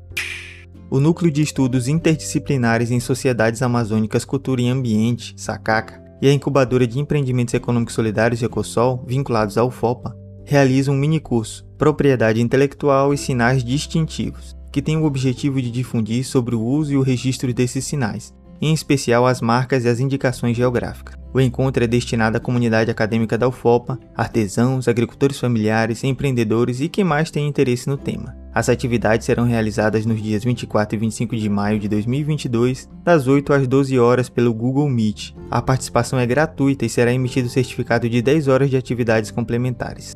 O 0.91 1.01
Núcleo 1.01 1.31
de 1.31 1.43
Estudos 1.43 1.89
Interdisciplinares 1.89 2.91
em 2.91 3.01
Sociedades 3.01 3.63
Amazônicas, 3.63 4.25
Cultura 4.25 4.61
e 4.61 4.69
Ambiente, 4.69 5.35
SACACA, 5.37 6.03
e 6.21 6.29
a 6.29 6.33
Incubadora 6.33 6.87
de 6.87 6.99
Empreendimentos 6.99 7.55
Econômicos 7.55 7.95
Solidários 7.95 8.43
Ecosol, 8.43 9.05
vinculados 9.07 9.59
ao 9.59 9.71
FOPA, 9.71 10.17
realizam 10.45 10.95
um 10.95 10.99
minicurso 10.99 11.67
Propriedade 11.77 12.41
Intelectual 12.41 13.13
e 13.13 13.19
Sinais 13.19 13.65
Distintivos, 13.65 14.57
que 14.71 14.83
tem 14.83 14.97
o 14.97 15.05
objetivo 15.05 15.61
de 15.61 15.71
difundir 15.71 16.25
sobre 16.25 16.55
o 16.55 16.63
uso 16.63 16.93
e 16.93 16.97
o 16.97 17.03
registro 17.03 17.53
desses 17.53 17.85
sinais, 17.85 18.35
em 18.61 18.73
especial 18.73 19.27
as 19.27 19.41
marcas 19.41 19.85
e 19.85 19.89
as 19.89 20.01
indicações 20.01 20.57
geográficas. 20.57 21.15
O 21.35 21.41
encontro 21.41 21.83
é 21.83 21.87
destinado 21.89 22.37
à 22.37 22.41
comunidade 22.41 22.91
acadêmica 22.91 23.37
da 23.37 23.49
UFOPA, 23.49 23.99
artesãos, 24.17 24.87
agricultores 24.87 25.41
familiares, 25.41 26.05
empreendedores 26.05 26.81
e 26.81 26.89
quem 26.89 27.03
mais 27.03 27.31
tem 27.31 27.49
interesse 27.49 27.89
no 27.89 27.97
tema. 27.97 28.37
As 28.55 28.69
atividades 28.69 29.27
serão 29.27 29.45
realizadas 29.45 30.07
nos 30.07 30.23
dias 30.23 30.45
24 30.45 30.95
e 30.95 30.99
25 31.01 31.37
de 31.37 31.49
maio 31.49 31.81
de 31.81 31.89
2022, 31.89 32.89
das 33.03 33.27
8 33.27 33.53
às 33.53 33.67
12 33.67 33.99
horas 33.99 34.29
pelo 34.29 34.55
Google 34.55 34.89
Meet. 34.89 35.33
A 35.51 35.61
participação 35.61 36.21
é 36.21 36.25
gratuita 36.25 36.87
e 36.87 36.89
será 36.89 37.13
emitido 37.13 37.49
certificado 37.49 38.09
de 38.09 38.23
10 38.23 38.47
horas 38.47 38.71
de 38.71 38.77
atividades 38.77 39.33
complementares. 39.33 40.15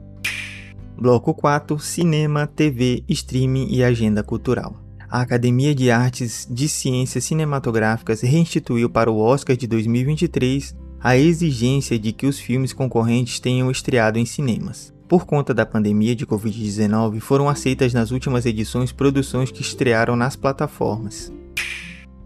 Bloco 0.96 1.34
4: 1.34 1.80
Cinema, 1.80 2.46
TV, 2.46 3.02
Streaming 3.08 3.66
e 3.70 3.82
Agenda 3.82 4.22
Cultural. 4.22 4.87
A 5.10 5.22
Academia 5.22 5.74
de 5.74 5.90
Artes 5.90 6.46
de 6.50 6.68
Ciências 6.68 7.24
Cinematográficas 7.24 8.20
reinstituiu 8.20 8.90
para 8.90 9.10
o 9.10 9.18
Oscar 9.18 9.56
de 9.56 9.66
2023 9.66 10.76
a 11.00 11.16
exigência 11.16 11.98
de 11.98 12.12
que 12.12 12.26
os 12.26 12.38
filmes 12.38 12.74
concorrentes 12.74 13.40
tenham 13.40 13.70
estreado 13.70 14.18
em 14.18 14.26
cinemas. 14.26 14.92
Por 15.08 15.24
conta 15.24 15.54
da 15.54 15.64
pandemia 15.64 16.14
de 16.14 16.26
Covid-19, 16.26 17.20
foram 17.20 17.48
aceitas 17.48 17.94
nas 17.94 18.10
últimas 18.10 18.44
edições 18.44 18.92
produções 18.92 19.50
que 19.50 19.62
estrearam 19.62 20.14
nas 20.14 20.36
plataformas. 20.36 21.32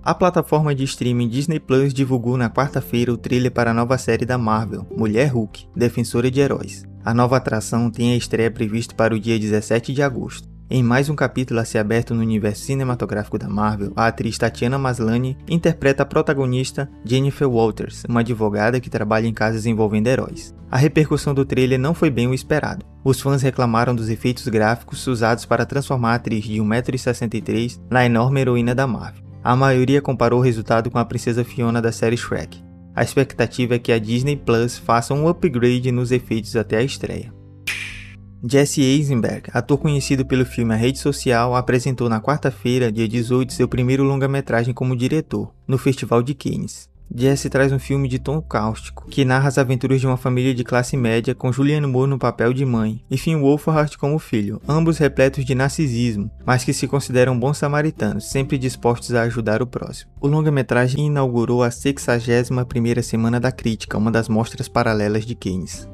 A 0.03 0.13
plataforma 0.13 0.75
de 0.75 0.83
streaming 0.83 1.29
Disney 1.29 1.61
Plus 1.61 1.95
divulgou 1.95 2.37
na 2.37 2.51
quarta-feira 2.51 3.13
o 3.13 3.17
trailer 3.17 3.53
para 3.53 3.71
a 3.71 3.75
nova 3.75 3.97
série 3.97 4.27
da 4.27 4.37
Marvel, 4.37 4.85
Mulher 4.97 5.29
Hulk, 5.29 5.69
Defensora 5.77 6.29
de 6.29 6.41
Heróis. 6.41 6.83
A 7.05 7.15
nova 7.15 7.37
atração 7.37 7.89
tem 7.89 8.13
a 8.13 8.17
estreia 8.17 8.51
prevista 8.51 8.93
para 8.93 9.15
o 9.15 9.21
dia 9.21 9.39
17 9.39 9.93
de 9.93 10.03
agosto. 10.03 10.52
Em 10.75 10.83
mais 10.83 11.11
um 11.11 11.15
capítulo 11.15 11.61
a 11.61 11.67
ser 11.67 11.77
aberto 11.77 12.15
no 12.15 12.23
universo 12.23 12.63
cinematográfico 12.63 13.37
da 13.37 13.47
Marvel, 13.47 13.93
a 13.95 14.07
atriz 14.07 14.39
Tatiana 14.39 14.79
Maslany 14.79 15.37
interpreta 15.47 16.03
a 16.03 16.07
protagonista 16.07 16.89
Jennifer 17.05 17.47
Walters, 17.47 18.05
uma 18.09 18.21
advogada 18.21 18.81
que 18.81 18.89
trabalha 18.89 19.27
em 19.27 19.35
casos 19.35 19.67
envolvendo 19.67 20.07
heróis. 20.07 20.55
A 20.71 20.79
repercussão 20.79 21.35
do 21.35 21.45
trailer 21.45 21.79
não 21.79 21.93
foi 21.93 22.09
bem 22.09 22.27
o 22.27 22.33
esperado. 22.33 22.87
Os 23.05 23.21
fãs 23.21 23.43
reclamaram 23.43 23.95
dos 23.95 24.09
efeitos 24.09 24.49
gráficos 24.49 25.07
usados 25.07 25.45
para 25.45 25.67
transformar 25.67 26.13
a 26.13 26.15
atriz 26.15 26.43
de 26.43 26.59
1,63m 26.59 27.79
na 27.91 28.07
enorme 28.07 28.41
heroína 28.41 28.75
da 28.75 28.87
Marvel. 28.87 29.23
A 29.45 29.55
maioria 29.55 30.01
comparou 30.01 30.41
o 30.41 30.43
resultado 30.43 30.91
com 30.91 30.99
a 30.99 31.05
princesa 31.05 31.45
Fiona 31.45 31.83
da 31.83 31.93
série 31.93 32.17
Shrek. 32.17 32.65
A 32.95 33.03
expectativa 33.03 33.75
é 33.75 33.79
que 33.79 33.93
a 33.93 33.99
Disney 33.99 34.37
Plus 34.37 34.79
faça 34.79 35.13
um 35.13 35.29
upgrade 35.29 35.93
nos 35.93 36.11
efeitos 36.11 36.57
até 36.57 36.79
a 36.79 36.83
estreia. 36.83 37.42
Jesse 38.45 38.83
Eisenberg, 38.83 39.49
ator 39.53 39.79
conhecido 39.79 40.27
pelo 40.27 40.45
filme 40.45 40.75
A 40.75 40.77
Rede 40.77 40.99
Social, 40.99 41.55
apresentou 41.55 42.09
na 42.09 42.21
quarta-feira, 42.21 42.91
dia 42.91 43.07
18, 43.07 43.53
seu 43.53 43.69
primeiro 43.69 44.03
longa-metragem 44.03 44.75
como 44.75 44.97
diretor, 44.97 45.55
no 45.67 45.79
Festival 45.79 46.25
de 46.25 46.35
Cannes. 46.35 46.91
Jesse 47.15 47.49
traz 47.49 47.71
um 47.71 47.79
filme 47.79 48.09
de 48.09 48.19
tom 48.19 48.41
cáustico, 48.41 49.07
que 49.09 49.25
narra 49.25 49.47
as 49.47 49.59
aventuras 49.59 50.01
de 50.01 50.09
uma 50.09 50.17
família 50.17 50.53
de 50.53 50.65
classe 50.65 50.97
média 50.97 51.37
com 51.37 51.53
Julianne 51.53 51.87
Moore 51.87 52.11
no 52.11 52.19
papel 52.19 52.53
de 52.53 52.65
mãe 52.65 53.05
e 53.09 53.17
Finn 53.17 53.39
Wolfhard 53.41 53.97
como 53.97 54.19
filho, 54.19 54.61
ambos 54.67 54.99
repletos 54.99 55.45
de 55.45 55.55
narcisismo, 55.55 56.29
mas 56.45 56.65
que 56.65 56.73
se 56.73 56.89
consideram 56.89 57.39
bons 57.39 57.59
samaritanos, 57.59 58.29
sempre 58.29 58.59
dispostos 58.59 59.15
a 59.15 59.23
ajudar 59.23 59.63
o 59.63 59.67
próximo. 59.69 60.11
O 60.21 60.27
longa-metragem 60.27 61.07
inaugurou 61.07 61.63
a 61.63 61.69
61ª 61.69 63.03
Semana 63.03 63.39
da 63.39 63.53
Crítica, 63.53 63.99
uma 63.99 64.11
das 64.11 64.29
mostras 64.29 64.67
paralelas 64.67 65.25
de 65.25 65.37
Cannes. 65.37 65.92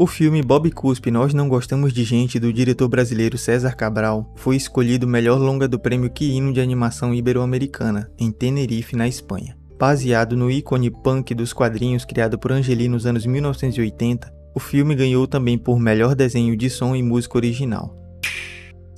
O 0.00 0.06
filme 0.06 0.40
Bob 0.42 0.70
Cuspe 0.70 1.10
Nós 1.10 1.34
Não 1.34 1.48
Gostamos 1.48 1.92
de 1.92 2.04
Gente, 2.04 2.38
do 2.38 2.52
diretor 2.52 2.86
brasileiro 2.86 3.36
César 3.36 3.74
Cabral, 3.74 4.32
foi 4.36 4.54
escolhido 4.54 5.08
melhor 5.08 5.40
longa 5.40 5.66
do 5.66 5.76
prêmio 5.76 6.08
Quirino 6.08 6.52
de 6.52 6.60
Animação 6.60 7.12
Ibero-Americana, 7.12 8.08
em 8.16 8.30
Tenerife, 8.30 8.94
na 8.94 9.08
Espanha. 9.08 9.58
Baseado 9.76 10.36
no 10.36 10.48
ícone 10.48 10.88
punk 10.88 11.34
dos 11.34 11.52
quadrinhos 11.52 12.04
criado 12.04 12.38
por 12.38 12.52
Angeli 12.52 12.86
nos 12.86 13.06
anos 13.06 13.26
1980, 13.26 14.32
o 14.54 14.60
filme 14.60 14.94
ganhou 14.94 15.26
também 15.26 15.58
por 15.58 15.80
melhor 15.80 16.14
desenho 16.14 16.56
de 16.56 16.70
som 16.70 16.94
e 16.94 17.02
música 17.02 17.36
original. 17.36 17.92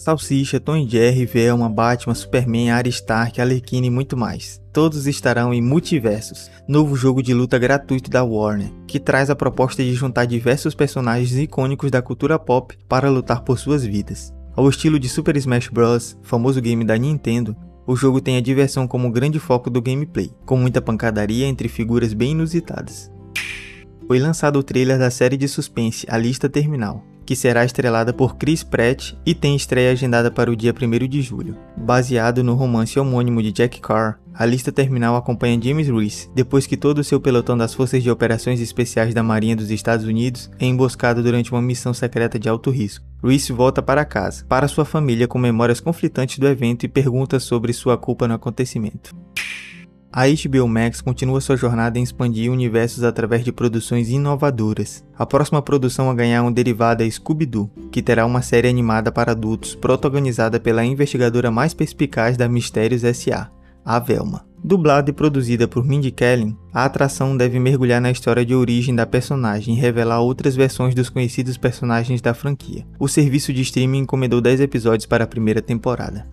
Salsicha, 0.01 0.59
Tom 0.59 0.77
e 0.77 0.89
Jerry, 0.89 1.27
Velma, 1.27 1.69
Batman, 1.69 2.15
Superman, 2.15 2.71
Arya 2.71 2.89
Stark, 2.89 3.39
Arlequina 3.39 3.87
e 3.87 3.91
muito 3.91 4.17
mais. 4.17 4.59
Todos 4.73 5.07
estarão 5.07 5.53
em 5.53 5.61
Multiversos, 5.61 6.51
novo 6.67 6.97
jogo 6.97 7.23
de 7.23 7.35
luta 7.35 7.59
gratuito 7.59 8.09
da 8.09 8.25
Warner, 8.25 8.73
que 8.87 8.99
traz 8.99 9.29
a 9.29 9.37
proposta 9.37 9.83
de 9.83 9.93
juntar 9.93 10.25
diversos 10.25 10.75
personagens 10.75 11.37
icônicos 11.37 11.91
da 11.91 12.01
cultura 12.01 12.39
pop 12.39 12.75
para 12.89 13.11
lutar 13.11 13.43
por 13.43 13.59
suas 13.59 13.85
vidas. 13.85 14.33
Ao 14.57 14.67
estilo 14.71 14.99
de 14.99 15.07
Super 15.07 15.37
Smash 15.37 15.69
Bros., 15.69 16.17
famoso 16.23 16.63
game 16.63 16.83
da 16.83 16.97
Nintendo, 16.97 17.55
o 17.87 17.95
jogo 17.95 18.23
tem 18.23 18.39
a 18.39 18.41
diversão 18.41 18.89
como 18.89 19.13
grande 19.13 19.39
foco 19.39 19.69
do 19.69 19.83
gameplay, 19.83 20.31
com 20.47 20.57
muita 20.57 20.81
pancadaria 20.81 21.47
entre 21.47 21.69
figuras 21.69 22.15
bem 22.15 22.31
inusitadas. 22.31 23.13
Foi 24.07 24.19
lançado 24.19 24.59
o 24.59 24.63
trailer 24.63 24.99
da 24.99 25.11
série 25.11 25.37
de 25.37 25.47
suspense 25.47 26.07
A 26.09 26.17
Lista 26.17 26.49
Terminal, 26.49 27.05
que 27.31 27.37
será 27.37 27.65
estrelada 27.65 28.13
por 28.13 28.35
Chris 28.35 28.65
Pratt 28.65 29.13
e 29.25 29.37
tem 29.37 29.55
estreia 29.55 29.93
agendada 29.93 30.33
para 30.33 30.51
o 30.51 30.57
dia 30.57 30.75
1 30.75 31.07
de 31.07 31.23
julho. 31.23 31.57
Baseado 31.77 32.43
no 32.43 32.57
romance 32.57 32.99
homônimo 32.99 33.41
de 33.41 33.53
Jack 33.53 33.81
Carr, 33.81 34.19
a 34.35 34.45
lista 34.45 34.73
terminal 34.73 35.15
acompanha 35.15 35.63
James 35.63 35.87
Reese 35.87 36.29
depois 36.35 36.67
que 36.67 36.77
todo 36.77 36.99
o 36.99 37.05
seu 37.05 37.21
pelotão 37.21 37.57
das 37.57 37.73
Forças 37.73 38.03
de 38.03 38.11
Operações 38.11 38.61
Especiais 38.61 39.15
da 39.15 39.23
Marinha 39.23 39.55
dos 39.55 39.71
Estados 39.71 40.07
Unidos 40.07 40.51
é 40.59 40.67
emboscado 40.67 41.23
durante 41.23 41.53
uma 41.53 41.63
missão 41.63 41.95
secreta 41.95 42.37
de 42.37 42.49
alto 42.49 42.69
risco. 42.69 43.07
Reese 43.23 43.53
volta 43.53 43.81
para 43.81 44.05
casa, 44.05 44.45
para 44.47 44.67
sua 44.67 44.85
família 44.85 45.29
com 45.29 45.39
memórias 45.39 45.79
conflitantes 45.79 46.37
do 46.41 46.49
evento 46.49 46.85
e 46.85 46.89
pergunta 46.89 47.39
sobre 47.39 47.73
sua 47.73 47.97
culpa 47.97 48.27
no 48.27 48.35
acontecimento. 48.35 49.15
A 50.13 50.25
HBO 50.27 50.67
Max 50.67 51.01
continua 51.01 51.41
sua 51.41 51.57
jornada 51.57 51.97
em 51.97 52.03
expandir 52.03 52.51
universos 52.51 53.05
através 53.05 53.45
de 53.45 53.53
produções 53.53 54.09
inovadoras. 54.09 55.05
A 55.17 55.25
próxima 55.25 55.63
produção 55.63 56.11
a 56.11 56.15
ganhar 56.15 56.43
um 56.43 56.51
derivado 56.51 57.05
é 57.05 57.09
Scooby-Doo, 57.09 57.71
que 57.93 58.03
terá 58.03 58.27
uma 58.27 58.43
série 58.43 58.67
animada 58.67 59.13
para 59.13 59.31
adultos 59.31 59.77
protagonizada 59.77 60.59
pela 60.59 60.85
investigadora 60.85 61.49
mais 61.49 61.75
perspicaz 61.75 62.37
da 62.37 62.49
Mistérios 62.49 63.05
S.A., 63.05 63.49
a 63.85 64.01
Velma. 64.01 64.45
Dublada 64.65 65.11
e 65.11 65.13
produzida 65.13 65.69
por 65.69 65.85
Mindy 65.85 66.11
Kaling, 66.11 66.57
a 66.75 66.85
atração 66.85 67.37
deve 67.37 67.61
mergulhar 67.61 68.01
na 68.01 68.11
história 68.11 68.45
de 68.45 68.53
origem 68.55 68.95
da 68.97 69.07
personagem 69.07 69.77
e 69.77 69.81
revelar 69.81 70.21
outras 70.21 70.57
versões 70.57 70.93
dos 70.93 71.09
conhecidos 71.09 71.57
personagens 71.57 72.21
da 72.21 72.35
franquia. 72.35 72.85
O 72.99 73.07
serviço 73.07 73.53
de 73.53 73.63
streaming 73.63 74.01
encomendou 74.01 74.41
10 74.41 74.61
episódios 74.61 75.07
para 75.07 75.23
a 75.23 75.29
primeira 75.29 75.63
temporada 75.63 76.27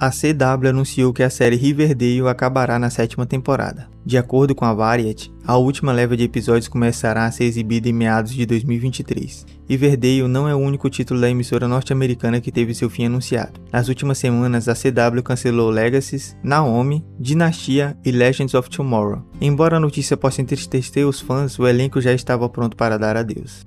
a 0.00 0.10
CW 0.10 0.70
anunciou 0.70 1.12
que 1.12 1.22
a 1.22 1.28
série 1.28 1.56
Riverdale 1.56 2.26
acabará 2.26 2.78
na 2.78 2.88
sétima 2.88 3.26
temporada. 3.26 3.86
De 4.04 4.16
acordo 4.16 4.54
com 4.54 4.64
a 4.64 4.72
Variety, 4.72 5.30
a 5.44 5.58
última 5.58 5.92
leva 5.92 6.16
de 6.16 6.24
episódios 6.24 6.68
começará 6.68 7.26
a 7.26 7.30
ser 7.30 7.44
exibida 7.44 7.86
em 7.86 7.92
meados 7.92 8.32
de 8.32 8.46
2023. 8.46 9.44
Riverdale 9.68 10.26
não 10.26 10.48
é 10.48 10.54
o 10.54 10.58
único 10.58 10.88
título 10.88 11.20
da 11.20 11.28
emissora 11.28 11.68
norte-americana 11.68 12.40
que 12.40 12.50
teve 12.50 12.74
seu 12.74 12.88
fim 12.88 13.04
anunciado. 13.04 13.60
Nas 13.70 13.88
últimas 13.88 14.16
semanas, 14.16 14.68
a 14.68 14.74
CW 14.74 15.22
cancelou 15.22 15.68
Legacies, 15.68 16.34
Naomi, 16.42 17.04
Dinastia 17.18 17.94
e 18.02 18.10
Legends 18.10 18.54
of 18.54 18.70
Tomorrow. 18.70 19.22
Embora 19.38 19.76
a 19.76 19.80
notícia 19.80 20.16
possa 20.16 20.40
entristecer 20.40 21.06
os 21.06 21.20
fãs, 21.20 21.58
o 21.58 21.68
elenco 21.68 22.00
já 22.00 22.14
estava 22.14 22.48
pronto 22.48 22.74
para 22.74 22.98
dar 22.98 23.18
adeus. 23.18 23.66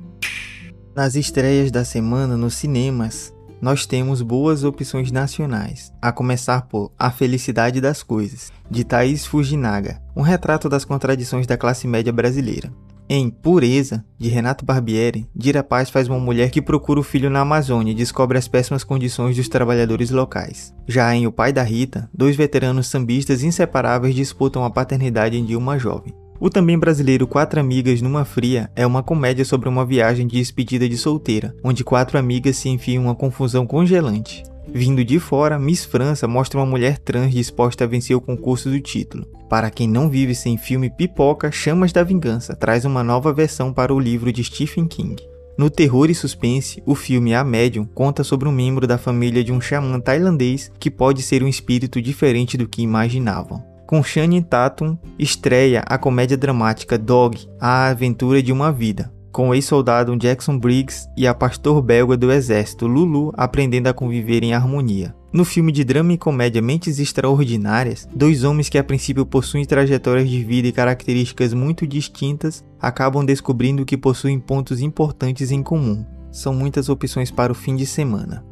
Nas 0.96 1.16
estreias 1.16 1.72
da 1.72 1.84
semana 1.84 2.38
nos 2.38 2.56
cinemas, 2.56 3.33
nós 3.64 3.86
temos 3.86 4.22
boas 4.22 4.66
opções 4.66 5.10
nacionais, 5.10 5.94
a 6.02 6.12
começar 6.12 6.64
por 6.64 6.92
A 7.00 7.10
Felicidade 7.10 7.80
das 7.80 8.04
Coisas, 8.04 8.52
de 8.70 8.84
Thaís 8.84 9.26
Fujinaga, 9.26 10.02
um 10.14 10.22
retrato 10.22 10.68
das 10.68 10.84
contradições 10.84 11.48
da 11.48 11.56
classe 11.56 11.88
média 11.88 12.12
brasileira. 12.12 12.70
Em 13.08 13.30
Pureza, 13.30 14.04
de 14.20 14.28
Renato 14.28 14.66
Barbieri, 14.66 15.30
Dira 15.34 15.64
Paz 15.64 15.90
faz 15.90 16.10
uma 16.10 16.20
mulher 16.20 16.52
que 16.52 16.62
procura 16.62 17.00
o 17.00 17.04
filho 17.04 17.30
na 17.30 17.40
Amazônia 17.40 17.94
e 17.94 17.96
descobre 17.96 18.38
as 18.38 18.50
péssimas 18.50 18.84
condições 18.84 19.38
dos 19.38 19.48
trabalhadores 19.48 20.10
locais. 20.10 20.74
Já 20.86 21.16
em 21.16 21.26
O 21.26 21.32
Pai 21.32 21.54
da 21.54 21.64
Rita, 21.64 22.10
dois 22.14 22.36
veteranos 22.36 22.88
sambistas 22.88 23.44
inseparáveis 23.44 24.14
disputam 24.14 24.66
a 24.66 24.70
paternidade 24.70 25.42
de 25.42 25.56
uma 25.56 25.80
jovem. 25.80 26.14
O 26.44 26.50
também 26.50 26.78
brasileiro 26.78 27.26
Quatro 27.26 27.58
Amigas 27.58 28.02
numa 28.02 28.26
Fria 28.26 28.70
é 28.76 28.86
uma 28.86 29.02
comédia 29.02 29.46
sobre 29.46 29.70
uma 29.70 29.86
viagem 29.86 30.28
de 30.28 30.40
despedida 30.40 30.90
de 30.90 30.98
solteira, 30.98 31.56
onde 31.64 31.86
quatro 31.86 32.18
amigas 32.18 32.58
se 32.58 32.68
enfiam 32.68 33.02
em 33.02 33.06
uma 33.06 33.16
confusão 33.16 33.66
congelante. 33.66 34.44
Vindo 34.68 35.06
de 35.06 35.20
fora, 35.20 35.58
Miss 35.58 35.86
França 35.86 36.28
mostra 36.28 36.60
uma 36.60 36.66
mulher 36.66 36.98
trans 36.98 37.32
disposta 37.32 37.86
a 37.86 37.88
vencer 37.88 38.14
o 38.14 38.20
concurso 38.20 38.70
do 38.70 38.78
título. 38.82 39.26
Para 39.50 39.72
quem 39.72 39.88
não 39.88 40.10
vive 40.10 40.36
sem 40.36 40.58
filme 40.58 40.90
Pipoca, 40.90 41.50
Chamas 41.50 41.94
da 41.94 42.04
Vingança 42.04 42.54
traz 42.54 42.84
uma 42.84 43.06
nova 43.06 43.32
versão 43.32 43.72
para 43.72 43.94
o 43.94 44.00
livro 44.00 44.30
de 44.30 44.44
Stephen 44.44 44.86
King. 44.86 45.16
No 45.58 45.70
terror 45.70 46.10
e 46.10 46.14
suspense, 46.14 46.84
o 46.86 46.94
filme 46.94 47.34
A 47.34 47.42
Medium 47.42 47.86
conta 47.86 48.22
sobre 48.22 48.50
um 48.50 48.52
membro 48.52 48.86
da 48.86 48.98
família 48.98 49.46
de 49.46 49.54
um 49.54 49.62
xamã 49.62 49.98
tailandês 49.98 50.70
que 50.78 50.92
pode 50.92 51.22
ser 51.22 51.42
um 51.42 51.48
espírito 51.48 52.02
diferente 52.02 52.58
do 52.58 52.68
que 52.68 52.82
imaginavam 52.82 53.72
com 53.86 54.04
Channing 54.04 54.42
Tatum, 54.42 54.98
estreia 55.18 55.84
a 55.86 55.98
comédia 55.98 56.38
dramática 56.38 56.98
Dog, 56.98 57.48
A 57.60 57.88
Aventura 57.88 58.42
de 58.42 58.52
uma 58.52 58.72
Vida, 58.72 59.14
com 59.32 59.50
o 59.50 59.54
ex-soldado 59.56 60.16
Jackson 60.16 60.58
Briggs 60.58 61.08
e 61.18 61.28
a 61.28 61.34
pastor 61.34 61.82
belga 61.82 62.16
do 62.16 62.32
exército 62.32 62.88
Lulu 62.88 63.34
aprendendo 63.36 63.88
a 63.88 63.94
conviver 63.94 64.44
em 64.44 64.54
harmonia. 64.54 65.14
No 65.34 65.44
filme 65.44 65.72
de 65.72 65.84
drama 65.84 66.14
e 66.14 66.18
comédia 66.18 66.62
Mentes 66.62 67.00
Extraordinárias, 67.00 68.08
dois 68.16 68.44
homens 68.44 68.70
que 68.70 68.78
a 68.78 68.84
princípio 68.84 69.26
possuem 69.26 69.66
trajetórias 69.66 70.30
de 70.30 70.44
vida 70.44 70.68
e 70.68 70.72
características 70.72 71.54
muito 71.56 71.88
distintas 71.88 72.64
acabam 72.80 73.26
descobrindo 73.26 73.84
que 73.84 73.98
possuem 73.98 74.40
pontos 74.40 74.80
importantes 74.80 75.50
em 75.50 75.64
comum. 75.64 76.06
São 76.32 76.54
muitas 76.54 76.88
opções 76.88 77.32
para 77.32 77.52
o 77.52 77.56
fim 77.56 77.76
de 77.76 77.88
semana. 77.88 78.46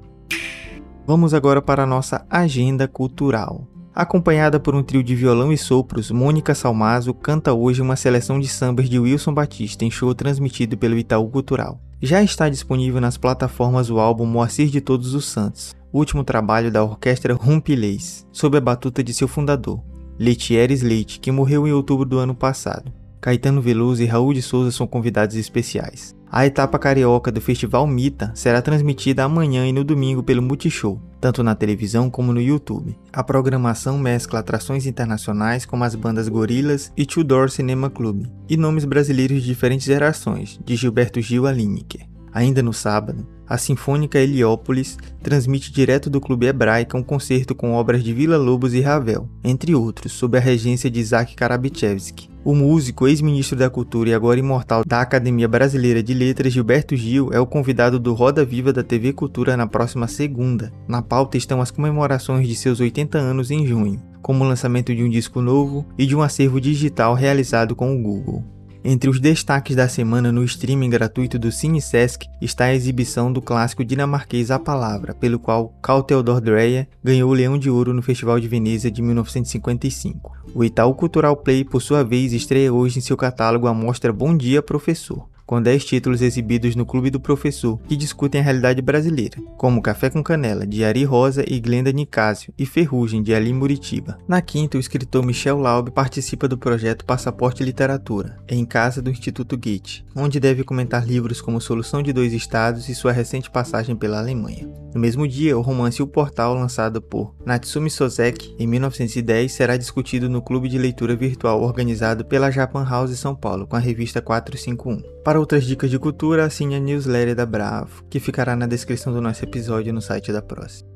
Vamos 1.05 1.33
agora 1.33 1.61
para 1.61 1.83
a 1.83 1.87
nossa 1.87 2.25
agenda 2.29 2.87
cultural. 2.87 3.67
Acompanhada 3.93 4.57
por 4.57 4.73
um 4.73 4.81
trio 4.81 5.03
de 5.03 5.13
violão 5.13 5.51
e 5.51 5.57
sopros, 5.57 6.11
Mônica 6.11 6.55
Salmazo 6.55 7.13
canta 7.13 7.53
hoje 7.53 7.81
uma 7.81 7.97
seleção 7.97 8.39
de 8.39 8.47
sambas 8.47 8.89
de 8.89 8.97
Wilson 8.97 9.33
Batista 9.33 9.83
em 9.83 9.91
show 9.91 10.15
transmitido 10.15 10.77
pelo 10.77 10.97
Itaú 10.97 11.29
Cultural. 11.29 11.77
Já 12.01 12.23
está 12.23 12.47
disponível 12.47 13.01
nas 13.01 13.17
plataformas 13.17 13.89
o 13.89 13.99
álbum 13.99 14.25
Moacir 14.25 14.69
de 14.69 14.79
Todos 14.79 15.13
os 15.13 15.25
Santos, 15.25 15.75
último 15.91 16.23
trabalho 16.23 16.71
da 16.71 16.81
orquestra 16.81 17.33
Rumpilês, 17.33 18.25
sob 18.31 18.57
a 18.57 18.61
batuta 18.61 19.03
de 19.03 19.13
seu 19.13 19.27
fundador, 19.27 19.83
Letieres 20.17 20.81
Leite, 20.81 21.19
que 21.19 21.31
morreu 21.31 21.67
em 21.67 21.73
outubro 21.73 22.05
do 22.05 22.17
ano 22.17 22.33
passado. 22.33 22.93
Caetano 23.19 23.61
Veloso 23.61 24.01
e 24.01 24.05
Raul 24.05 24.33
de 24.33 24.41
Souza 24.41 24.71
são 24.71 24.87
convidados 24.87 25.35
especiais. 25.35 26.15
A 26.33 26.45
etapa 26.45 26.79
carioca 26.79 27.29
do 27.29 27.41
Festival 27.41 27.85
Mita 27.85 28.31
será 28.33 28.61
transmitida 28.61 29.25
amanhã 29.25 29.67
e 29.67 29.73
no 29.73 29.83
domingo 29.83 30.23
pelo 30.23 30.41
Multishow, 30.41 30.97
tanto 31.19 31.43
na 31.43 31.55
televisão 31.55 32.09
como 32.09 32.31
no 32.31 32.39
YouTube. 32.39 32.97
A 33.11 33.21
programação 33.21 33.97
mescla 33.97 34.39
atrações 34.39 34.85
internacionais 34.85 35.65
como 35.65 35.83
as 35.83 35.93
bandas 35.93 36.29
Gorilas 36.29 36.93
e 36.95 37.05
Tudor 37.05 37.49
Cinema 37.49 37.89
Club, 37.89 38.27
e 38.47 38.55
nomes 38.55 38.85
brasileiros 38.85 39.41
de 39.41 39.45
diferentes 39.45 39.85
gerações, 39.85 40.57
de 40.63 40.77
Gilberto 40.77 41.19
Gil 41.19 41.45
a 41.45 41.51
Lineker. 41.51 42.07
Ainda 42.31 42.63
no 42.63 42.71
sábado, 42.71 43.27
a 43.51 43.57
Sinfônica 43.57 44.17
Heliópolis 44.17 44.97
transmite 45.21 45.73
direto 45.73 46.09
do 46.09 46.21
Clube 46.21 46.45
Hebraica 46.45 46.97
um 46.97 47.03
concerto 47.03 47.53
com 47.53 47.73
obras 47.73 48.01
de 48.01 48.13
Vila 48.13 48.37
Lobos 48.37 48.73
e 48.73 48.79
Ravel, 48.79 49.27
entre 49.43 49.75
outros, 49.75 50.13
sob 50.13 50.37
a 50.37 50.41
regência 50.41 50.89
de 50.89 51.01
Isaac 51.01 51.35
Karabichevsky. 51.35 52.29
O 52.45 52.55
músico, 52.55 53.09
ex-ministro 53.09 53.57
da 53.57 53.69
Cultura 53.69 54.09
e 54.09 54.13
agora 54.13 54.39
imortal 54.39 54.83
da 54.87 55.01
Academia 55.01 55.49
Brasileira 55.49 56.01
de 56.01 56.13
Letras, 56.13 56.53
Gilberto 56.53 56.95
Gil, 56.95 57.29
é 57.33 57.41
o 57.41 57.45
convidado 57.45 57.99
do 57.99 58.13
Roda 58.13 58.45
Viva 58.45 58.71
da 58.71 58.83
TV 58.83 59.11
Cultura 59.11 59.57
na 59.57 59.67
próxima 59.67 60.07
segunda. 60.07 60.71
Na 60.87 61.01
pauta 61.01 61.35
estão 61.35 61.59
as 61.59 61.71
comemorações 61.71 62.47
de 62.47 62.55
seus 62.55 62.79
80 62.79 63.17
anos 63.17 63.51
em 63.51 63.67
junho, 63.67 64.01
como 64.21 64.45
o 64.45 64.47
lançamento 64.47 64.95
de 64.95 65.03
um 65.03 65.09
disco 65.09 65.41
novo 65.41 65.85
e 65.97 66.05
de 66.05 66.15
um 66.15 66.21
acervo 66.21 66.61
digital 66.61 67.13
realizado 67.15 67.75
com 67.75 67.93
o 67.93 68.01
Google. 68.01 68.60
Entre 68.83 69.07
os 69.07 69.19
destaques 69.19 69.75
da 69.75 69.87
semana 69.87 70.31
no 70.31 70.43
streaming 70.43 70.89
gratuito 70.89 71.37
do 71.37 71.51
Cine 71.51 71.79
Sesc 71.79 72.27
está 72.41 72.65
a 72.65 72.73
exibição 72.73 73.31
do 73.31 73.39
clássico 73.39 73.85
dinamarquês 73.85 74.49
A 74.49 74.57
Palavra, 74.57 75.13
pelo 75.13 75.37
qual 75.37 75.69
Carl 75.83 76.01
Theodor 76.01 76.41
Dreyer 76.41 76.87
ganhou 77.03 77.29
o 77.29 77.33
Leão 77.33 77.59
de 77.59 77.69
Ouro 77.69 77.93
no 77.93 78.01
Festival 78.01 78.39
de 78.39 78.47
Veneza 78.47 78.89
de 78.89 78.99
1955. 79.03 80.31
O 80.55 80.63
Itaú 80.63 80.95
Cultural 80.95 81.37
Play, 81.37 81.63
por 81.63 81.79
sua 81.79 82.03
vez, 82.03 82.33
estreia 82.33 82.73
hoje 82.73 82.97
em 82.97 83.01
seu 83.01 83.15
catálogo 83.15 83.67
a 83.67 83.73
mostra 83.73 84.11
Bom 84.11 84.35
Dia 84.35 84.63
Professor 84.63 85.30
com 85.51 85.61
10 85.61 85.83
títulos 85.83 86.21
exibidos 86.21 86.77
no 86.77 86.85
Clube 86.85 87.09
do 87.09 87.19
Professor, 87.19 87.77
que 87.85 87.97
discutem 87.97 88.39
a 88.39 88.43
realidade 88.45 88.81
brasileira, 88.81 89.37
como 89.57 89.81
Café 89.81 90.09
com 90.09 90.23
Canela, 90.23 90.65
de 90.65 90.81
Ari 90.81 91.03
Rosa 91.03 91.43
e 91.45 91.59
Glenda 91.59 91.91
Nicásio, 91.91 92.53
e 92.57 92.65
Ferrugem, 92.65 93.21
de 93.21 93.35
Ali 93.35 93.51
Muritiba. 93.51 94.17
Na 94.25 94.41
quinta, 94.41 94.77
o 94.77 94.79
escritor 94.79 95.25
Michel 95.25 95.59
Laub 95.59 95.89
participa 95.89 96.47
do 96.47 96.57
projeto 96.57 97.03
Passaporte 97.03 97.65
Literatura, 97.65 98.37
em 98.47 98.63
casa 98.63 99.01
do 99.01 99.11
Instituto 99.11 99.57
Goethe, 99.57 100.05
onde 100.15 100.39
deve 100.39 100.63
comentar 100.63 101.05
livros 101.05 101.41
como 101.41 101.59
Solução 101.59 102.01
de 102.01 102.13
Dois 102.13 102.31
Estados 102.31 102.87
e 102.87 102.95
sua 102.95 103.11
recente 103.11 103.51
passagem 103.51 103.93
pela 103.93 104.19
Alemanha. 104.19 104.80
No 104.93 104.99
mesmo 104.99 105.25
dia, 105.25 105.57
o 105.57 105.61
romance 105.61 106.03
O 106.03 106.07
Portal, 106.07 106.53
lançado 106.53 107.01
por 107.01 107.33
Natsumi 107.45 107.89
Soseki 107.89 108.53
em 108.59 108.67
1910, 108.67 109.49
será 109.51 109.77
discutido 109.77 110.29
no 110.29 110.41
Clube 110.41 110.67
de 110.67 110.77
Leitura 110.77 111.15
Virtual 111.15 111.61
organizado 111.61 112.25
pela 112.25 112.51
Japan 112.51 112.83
House 112.83 113.17
São 113.17 113.33
Paulo, 113.33 113.65
com 113.65 113.77
a 113.77 113.79
revista 113.79 114.21
451. 114.21 115.01
Para 115.23 115.39
outras 115.39 115.63
dicas 115.63 115.89
de 115.89 115.97
cultura, 115.97 116.45
assine 116.45 116.75
a 116.75 116.79
newsletter 116.79 117.35
da 117.35 117.45
Bravo, 117.45 118.03
que 118.09 118.19
ficará 118.19 118.53
na 118.53 118.67
descrição 118.67 119.13
do 119.13 119.21
nosso 119.21 119.45
episódio 119.45 119.93
no 119.93 120.01
site 120.01 120.33
da 120.33 120.41
próxima. 120.41 120.89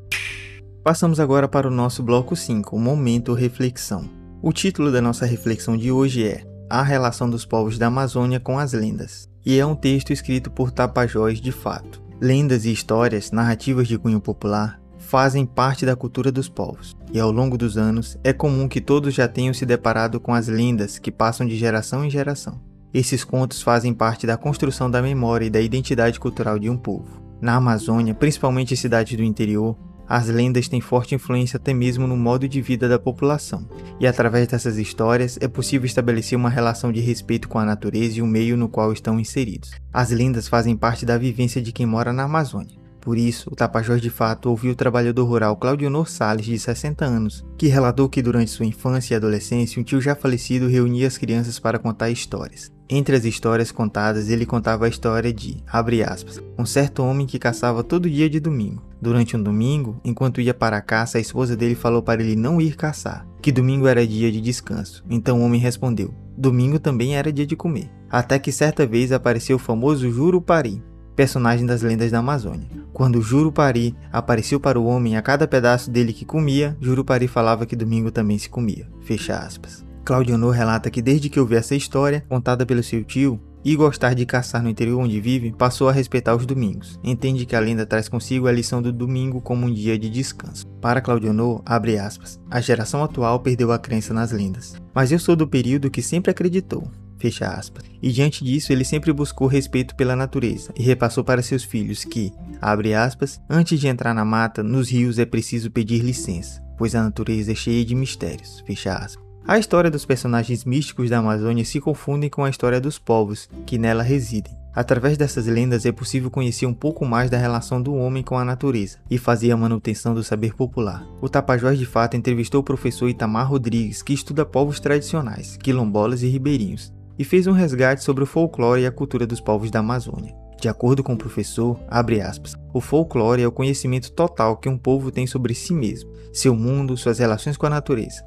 Passamos 0.84 1.20
agora 1.20 1.48
para 1.48 1.68
o 1.68 1.72
nosso 1.72 2.04
bloco 2.04 2.36
5, 2.36 2.76
o 2.76 2.80
Momento 2.80 3.34
Reflexão. 3.34 4.10
O 4.42 4.52
título 4.52 4.92
da 4.92 5.02
nossa 5.02 5.26
reflexão 5.26 5.78
de 5.78 5.92
hoje 5.92 6.28
é 6.28 6.44
A 6.70 6.84
Relação 6.84 7.30
dos 7.30 7.46
Povos 7.46 7.80
da 7.80 7.88
Amazônia 7.88 8.42
com 8.42 8.60
as 8.60 8.74
Lendas, 8.74 9.28
e 9.46 9.58
é 9.58 9.66
um 9.66 9.74
texto 9.74 10.12
escrito 10.12 10.52
por 10.52 10.70
Tapajós 10.70 11.40
de 11.40 11.52
Fato. 11.52 12.05
Lendas 12.22 12.64
e 12.66 12.72
histórias, 12.72 13.32
narrativas 13.32 13.90
de 13.90 13.98
cunho 13.98 14.22
popular, 14.22 14.80
fazem 14.98 15.46
parte 15.46 15.86
da 15.86 15.98
cultura 15.98 16.32
dos 16.32 16.48
povos, 16.48 16.96
e 17.12 17.20
ao 17.20 17.30
longo 17.30 17.58
dos 17.58 17.78
anos 17.78 18.18
é 18.24 18.32
comum 18.32 18.70
que 18.70 18.80
todos 18.80 19.14
já 19.14 19.28
tenham 19.28 19.54
se 19.54 19.66
deparado 19.66 20.18
com 20.20 20.34
as 20.34 20.48
lendas 20.48 20.98
que 20.98 21.12
passam 21.12 21.46
de 21.46 21.58
geração 21.58 22.06
em 22.06 22.10
geração. 22.10 22.62
Esses 22.94 23.26
contos 23.26 23.62
fazem 23.62 23.94
parte 23.94 24.26
da 24.26 24.38
construção 24.38 24.90
da 24.90 25.02
memória 25.02 25.46
e 25.46 25.50
da 25.50 25.60
identidade 25.60 26.18
cultural 26.18 26.58
de 26.58 26.70
um 26.70 26.78
povo. 26.78 27.22
Na 27.42 27.56
Amazônia, 27.56 28.14
principalmente 28.14 28.74
em 28.74 28.78
cidades 28.78 29.18
do 29.18 29.24
interior, 29.24 29.78
as 30.08 30.28
lendas 30.28 30.68
têm 30.68 30.82
forte 30.82 31.16
influência 31.16 31.58
até 31.58 31.74
mesmo 31.74 32.08
no 32.08 32.18
modo 32.18 32.48
de 32.48 32.62
vida 32.62 32.88
da 32.88 33.00
população, 33.00 33.68
e 34.00 34.08
através 34.08 34.48
dessas 34.48 34.78
histórias 34.78 35.38
é 35.42 35.48
possível 35.48 35.86
estabelecer 35.86 36.38
uma 36.38 36.50
relação 36.50 36.92
de 36.92 37.00
respeito 37.00 37.48
com 37.48 37.60
a 37.60 37.66
natureza 37.66 38.20
e 38.20 38.22
o 38.22 38.28
meio 38.28 38.58
no 38.58 38.70
qual 38.70 38.94
estão 38.94 39.20
inseridos. 39.20 39.72
As 39.94 40.12
lendas 40.12 40.48
fazem 40.48 40.76
parte 40.76 41.06
da 41.06 41.18
vivência 41.18 41.62
de 41.62 41.72
quem 41.72 41.86
mora 41.86 42.14
na 42.14 42.24
Amazônia. 42.24 42.86
Por 43.06 43.20
isso, 43.20 43.52
o 43.52 43.56
Tapajós 43.56 44.02
de 44.02 44.10
fato 44.10 44.50
ouviu 44.50 44.72
o 44.72 44.76
trabalhador 44.76 45.26
rural 45.26 45.56
Claudionor 45.56 46.10
Salles, 46.10 46.48
de 46.48 46.58
60 46.58 47.06
anos, 47.06 47.46
que 47.56 47.68
relatou 47.68 48.10
que 48.10 48.20
durante 48.20 48.50
sua 48.50 48.66
infância 48.66 49.14
e 49.14 49.16
adolescência 49.16 49.80
um 49.80 49.84
tio 49.84 50.02
já 50.02 50.16
falecido 50.16 50.68
reunia 50.68 51.06
as 51.06 51.16
crianças 51.16 51.60
para 51.60 51.78
contar 51.78 52.10
histórias. 52.10 52.72
Entre 52.90 53.16
as 53.16 53.24
histórias 53.24 53.72
contadas, 53.72 54.30
ele 54.30 54.44
contava 54.44 54.86
a 54.86 54.90
história 54.90 55.32
de, 55.32 55.64
aspas, 56.04 56.42
um 56.58 56.66
certo 56.66 57.04
homem 57.04 57.28
que 57.28 57.38
caçava 57.38 57.84
todo 57.84 58.10
dia 58.10 58.28
de 58.28 58.40
domingo. 58.40 58.82
Durante 59.06 59.38
um 59.38 59.44
domingo, 59.44 60.02
enquanto 60.04 60.42
ia 60.42 60.52
para 60.52 60.78
a 60.78 60.82
caça, 60.82 61.20
a 61.20 61.22
esposa 61.22 61.56
dele 61.56 61.76
falou 61.76 62.02
para 62.02 62.24
ele 62.24 62.36
não 62.36 62.60
ir 62.60 62.76
caçar, 62.76 63.24
que 63.40 63.52
domingo 63.52 63.86
era 63.86 64.06
dia 64.08 64.32
de 64.32 64.42
descanso. 64.42 65.06
Então 65.08 65.40
o 65.40 65.44
homem 65.44 65.62
respondeu: 65.62 66.12
domingo 66.36 66.80
também 66.80 67.16
era 67.16 67.32
dia 67.32 67.46
de 67.46 67.56
comer. 67.56 67.88
Até 68.10 68.40
que 68.40 68.52
certa 68.52 68.84
vez 68.84 69.12
apareceu 69.12 69.58
o 69.58 69.60
famoso 69.60 70.12
Jurupari, 70.12 70.82
personagem 71.16 71.68
das 71.68 71.84
lendas 71.84 72.10
da 72.10 72.18
Amazônia. 72.18 72.68
Quando 72.92 73.22
Jurupari 73.22 73.96
apareceu 74.12 74.60
para 74.60 74.80
o 74.80 74.86
homem 74.86 75.16
a 75.16 75.22
cada 75.22 75.48
pedaço 75.48 75.92
dele 75.92 76.12
que 76.12 76.26
comia, 76.26 76.76
Jurupari 76.82 77.28
falava 77.28 77.68
que 77.68 77.76
domingo 77.76 78.10
também 78.10 78.40
se 78.40 78.50
comia. 78.50 78.90
Fecha 79.02 79.38
aspas. 79.38 79.86
Claudionor 80.04 80.52
relata 80.52 80.90
que 80.90 81.04
desde 81.04 81.30
que 81.30 81.40
ouviu 81.40 81.60
essa 81.60 81.76
história, 81.76 82.26
contada 82.28 82.66
pelo 82.66 82.82
seu 82.82 83.04
tio, 83.04 83.40
e 83.66 83.76
gostar 83.76 84.14
de 84.14 84.28
caçar 84.28 84.62
no 84.62 84.70
interior 84.70 85.02
onde 85.02 85.20
vive, 85.20 85.52
passou 85.52 85.90
a 85.90 85.92
respeitar 85.92 86.36
os 86.36 86.46
domingos. 86.46 87.00
Entende 87.04 87.48
que 87.48 87.56
a 87.56 87.60
lenda 87.60 87.84
traz 87.84 88.08
consigo 88.08 88.48
a 88.48 88.52
lição 88.52 88.80
do 88.80 88.94
domingo 88.94 89.42
como 89.42 89.66
um 89.66 89.74
dia 89.74 89.98
de 89.98 90.08
descanso. 90.08 90.68
Para 90.80 91.02
Claudionor, 91.02 91.64
abre 91.66 91.98
aspas, 91.98 92.40
a 92.50 92.62
geração 92.62 93.04
atual 93.04 93.40
perdeu 93.40 93.72
a 93.72 93.80
crença 93.80 94.14
nas 94.14 94.32
lendas, 94.32 94.76
mas 94.94 95.12
eu 95.12 95.18
sou 95.18 95.36
do 95.36 95.48
período 95.48 95.90
que 95.90 96.04
sempre 96.04 96.30
acreditou. 96.30 96.88
Fecha 97.18 97.48
aspas. 97.48 97.84
E 98.02 98.12
diante 98.12 98.44
disso, 98.44 98.72
ele 98.72 98.84
sempre 98.84 99.12
buscou 99.12 99.48
respeito 99.48 99.96
pela 99.96 100.16
natureza 100.16 100.72
e 100.78 100.84
repassou 100.84 101.24
para 101.24 101.42
seus 101.42 101.64
filhos 101.64 102.04
que, 102.04 102.32
abre 102.62 102.94
aspas, 102.94 103.42
antes 103.50 103.80
de 103.80 103.88
entrar 103.88 104.14
na 104.14 104.26
mata, 104.26 104.62
nos 104.62 104.90
rios 104.90 105.18
é 105.18 105.26
preciso 105.26 105.72
pedir 105.72 106.04
licença, 106.04 106.62
pois 106.78 106.94
a 106.94 107.02
natureza 107.02 107.54
é 107.54 107.56
cheia 107.56 107.84
de 107.84 107.96
mistérios. 107.96 108.62
Fecha 108.68 108.94
aspas. 108.94 109.25
A 109.48 109.60
história 109.60 109.92
dos 109.92 110.06
personagens 110.06 110.66
místicos 110.66 111.12
da 111.12 111.20
Amazônia 111.20 111.64
se 111.64 111.80
confundem 111.80 112.32
com 112.32 112.44
a 112.44 112.50
história 112.50 112.82
dos 112.82 112.98
povos 112.98 113.48
que 113.64 113.78
nela 113.78 114.02
residem. 114.02 114.58
Através 114.74 115.20
dessas 115.20 115.46
lendas 115.46 115.86
é 115.86 115.92
possível 115.92 116.32
conhecer 116.32 116.66
um 116.66 116.74
pouco 116.74 117.06
mais 117.06 117.30
da 117.30 117.38
relação 117.38 117.80
do 117.80 117.94
homem 117.94 118.24
com 118.24 118.40
a 118.40 118.44
natureza 118.44 118.98
e 119.08 119.20
fazer 119.20 119.52
a 119.52 119.58
manutenção 119.58 120.16
do 120.16 120.24
saber 120.24 120.56
popular. 120.56 121.06
O 121.22 121.30
Tapajós 121.30 121.78
de 121.78 121.86
Fato 121.86 122.18
entrevistou 122.18 122.62
o 122.62 122.64
professor 122.64 123.08
Itamar 123.08 123.48
Rodrigues, 123.48 124.02
que 124.02 124.14
estuda 124.14 124.48
povos 124.48 124.80
tradicionais, 124.80 125.58
quilombolas 125.58 126.24
e 126.24 126.28
ribeirinhos, 126.28 126.92
e 127.18 127.24
fez 127.24 127.46
um 127.46 127.52
resgate 127.52 128.04
sobre 128.04 128.24
o 128.24 128.28
folclore 128.28 128.82
e 128.82 128.88
a 128.88 128.92
cultura 128.92 129.28
dos 129.28 129.40
povos 129.40 129.70
da 129.70 129.78
Amazônia. 129.78 130.45
De 130.60 130.70
acordo 130.70 131.04
com 131.04 131.14
o 131.14 131.18
professor, 131.18 131.80
aspas, 132.22 132.56
o 132.74 132.82
folclore 132.82 133.42
é 133.42 133.48
o 133.48 133.52
conhecimento 133.52 134.12
total 134.12 134.58
que 134.58 134.70
um 134.70 134.78
povo 134.78 135.12
tem 135.12 135.28
sobre 135.28 135.54
si 135.54 135.74
mesmo, 135.74 136.12
seu 136.34 136.56
mundo, 136.56 136.98
suas 136.98 137.20
relações 137.20 137.56
com 137.56 137.66
a 137.66 137.70
natureza, 137.70 138.24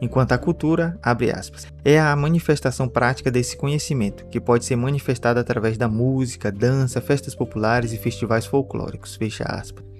enquanto 0.00 0.32
a 0.32 0.38
cultura, 0.38 0.98
aspas, 1.30 1.66
é 1.84 2.00
a 2.00 2.14
manifestação 2.16 2.88
prática 2.88 3.30
desse 3.30 3.56
conhecimento, 3.56 4.26
que 4.26 4.40
pode 4.40 4.64
ser 4.64 4.76
manifestada 4.76 5.40
através 5.40 5.78
da 5.78 5.88
música, 5.88 6.50
dança, 6.50 7.00
festas 7.00 7.34
populares 7.34 7.92
e 7.92 7.98
festivais 7.98 8.46
folclóricos, 8.46 9.16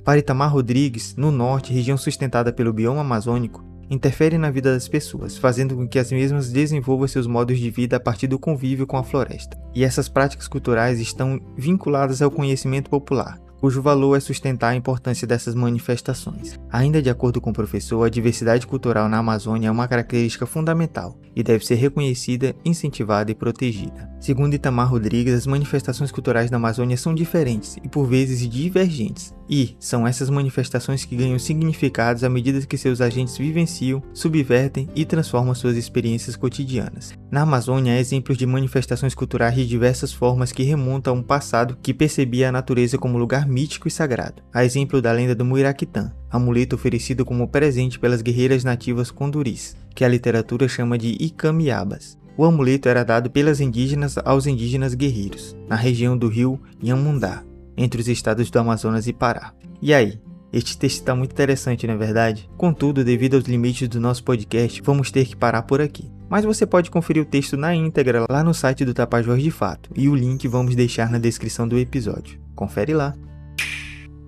Para 0.05 0.19
Itamar 0.19 0.53
Rodrigues, 0.53 1.15
no 1.17 1.31
norte, 1.31 1.73
região 1.73 1.97
sustentada 1.97 2.53
pelo 2.53 2.73
bioma 2.73 3.03
amazônico, 3.03 3.65
interferem 3.93 4.39
na 4.39 4.51
vida 4.51 4.73
das 4.73 4.89
pessoas, 4.89 5.37
fazendo 5.37 5.77
com 5.77 5.87
que 5.87 5.99
as 5.99 6.11
mesmas 6.11 6.51
desenvolvam 6.51 7.07
seus 7.07 7.27
modos 7.27 7.59
de 7.59 7.71
vida 7.71 7.97
a 7.97 8.01
partir 8.01 8.27
do 8.27 8.39
convívio 8.39 8.87
com 8.87 8.97
a 8.97 9.05
floresta. 9.05 9.59
E 9.75 9.85
essas 9.85 10.09
práticas 10.09 10.49
culturais 10.49 10.99
estão 10.99 11.39
vinculadas 11.57 12.23
ao 12.23 12.31
conhecimento 12.31 12.89
popular, 12.89 13.39
cujo 13.63 13.81
valor 13.81 14.17
é 14.17 14.21
sustentar 14.21 14.71
a 14.71 14.75
importância 14.75 15.25
dessas 15.25 15.55
manifestações. 15.55 16.59
Ainda 16.69 17.01
de 17.01 17.09
acordo 17.09 17.41
com 17.41 17.51
o 17.51 17.55
professor, 17.55 18.03
a 18.03 18.11
diversidade 18.11 18.67
cultural 18.67 19.09
na 19.09 19.19
Amazônia 19.19 19.69
é 19.69 19.71
uma 19.71 19.87
característica 19.87 20.45
fundamental 20.45 21.17
e 21.37 21.45
deve 21.45 21.65
ser 21.65 21.77
reconhecida, 21.77 22.57
incentivada 22.65 23.31
e 23.31 23.37
protegida. 23.37 24.11
Segundo 24.19 24.55
Itamar 24.55 24.91
Rodrigues, 24.91 25.33
as 25.33 25.47
manifestações 25.47 26.11
culturais 26.11 26.51
na 26.51 26.57
Amazônia 26.57 26.97
são 26.97 27.15
diferentes 27.15 27.77
e 27.85 27.89
por 27.89 28.05
vezes 28.05 28.49
divergentes, 28.49 29.33
e 29.49 29.77
são 29.79 30.09
essas 30.09 30.29
manifestações 30.29 31.05
que 31.05 31.15
ganham 31.15 31.39
significados 31.39 32.25
à 32.25 32.29
medida 32.29 32.67
que 32.67 32.77
seus 32.77 33.01
agentes 33.01 33.39
vivenciam, 33.39 34.03
subvertem 34.13 34.89
e 34.93 35.05
transformam 35.05 35.55
suas 35.55 35.77
experiências 35.77 36.35
cotidianas. 36.35 37.22
Na 37.33 37.45
Amazônia 37.45 37.95
há 37.95 37.99
exemplos 37.99 38.37
de 38.37 38.45
manifestações 38.45 39.15
culturais 39.15 39.55
de 39.55 39.67
diversas 39.67 40.13
formas 40.13 40.53
que 40.53 40.63
remontam 40.63 41.15
a 41.15 41.19
um 41.19 41.23
passado 41.23 41.79
que 41.83 41.95
percebia 41.95 42.51
a 42.51 42.53
natureza 42.53 42.99
como 42.99 43.17
lugar 43.17 43.49
mítico 43.49 43.89
e 43.89 43.91
sagrado, 43.91 44.43
a 44.53 44.67
exemplo 44.67 45.01
da 45.01 45.11
lenda 45.13 45.35
do 45.35 45.43
Muiraquitã, 45.43 46.13
amuleto 46.31 46.77
oferecido 46.77 47.25
como 47.25 47.49
presente 47.49 47.99
pelas 47.99 48.21
guerreiras 48.21 48.65
nativas 48.65 49.11
conduris, 49.11 49.75
que 49.95 50.05
a 50.05 50.09
literatura 50.09 50.69
chama 50.69 50.99
de 50.99 51.17
Icamiabas. 51.19 52.19
O 52.37 52.45
amuleto 52.45 52.91
era 52.91 53.03
dado 53.03 53.31
pelas 53.31 53.63
indígenas 53.63 54.19
aos 54.19 54.47
indígenas 54.47 54.93
guerreiros, 54.93 55.57
na 55.67 55.75
região 55.75 56.19
do 56.19 56.29
rio 56.29 56.61
Inhamundá, 56.83 57.43
entre 57.79 58.03
os 58.03 58.09
estados 58.09 58.51
do 58.51 58.59
Amazonas 58.59 59.07
e 59.07 59.13
Pará. 59.15 59.55
E 59.81 59.95
aí, 59.95 60.21
este 60.53 60.77
texto 60.77 60.99
está 60.99 61.15
muito 61.15 61.33
interessante, 61.33 61.87
não 61.87 61.95
é 61.95 61.97
verdade? 61.97 62.47
Contudo, 62.59 63.03
devido 63.03 63.37
aos 63.37 63.45
limites 63.45 63.89
do 63.89 63.99
nosso 63.99 64.23
podcast, 64.23 64.83
vamos 64.83 65.11
ter 65.11 65.25
que 65.25 65.35
parar 65.35 65.63
por 65.63 65.81
aqui. 65.81 66.12
Mas 66.33 66.47
você 66.47 66.65
pode 66.65 66.91
conferir 66.91 67.23
o 67.23 67.27
texto 67.27 67.59
na 67.59 67.75
íntegra 67.75 68.25
lá 68.27 68.43
no 68.43 68.55
site 68.55 68.87
do 68.87 68.95
Tapajós 68.95 69.43
de 69.43 69.51
Fato, 69.51 69.91
e 69.95 70.09
o 70.09 70.15
link 70.15 70.49
vamos 70.49 70.75
deixar 70.75 71.11
na 71.11 71.19
descrição 71.19 71.69
do 71.69 71.79
episódio. 71.79 72.41
Confere 72.55 72.95
lá. 72.95 73.15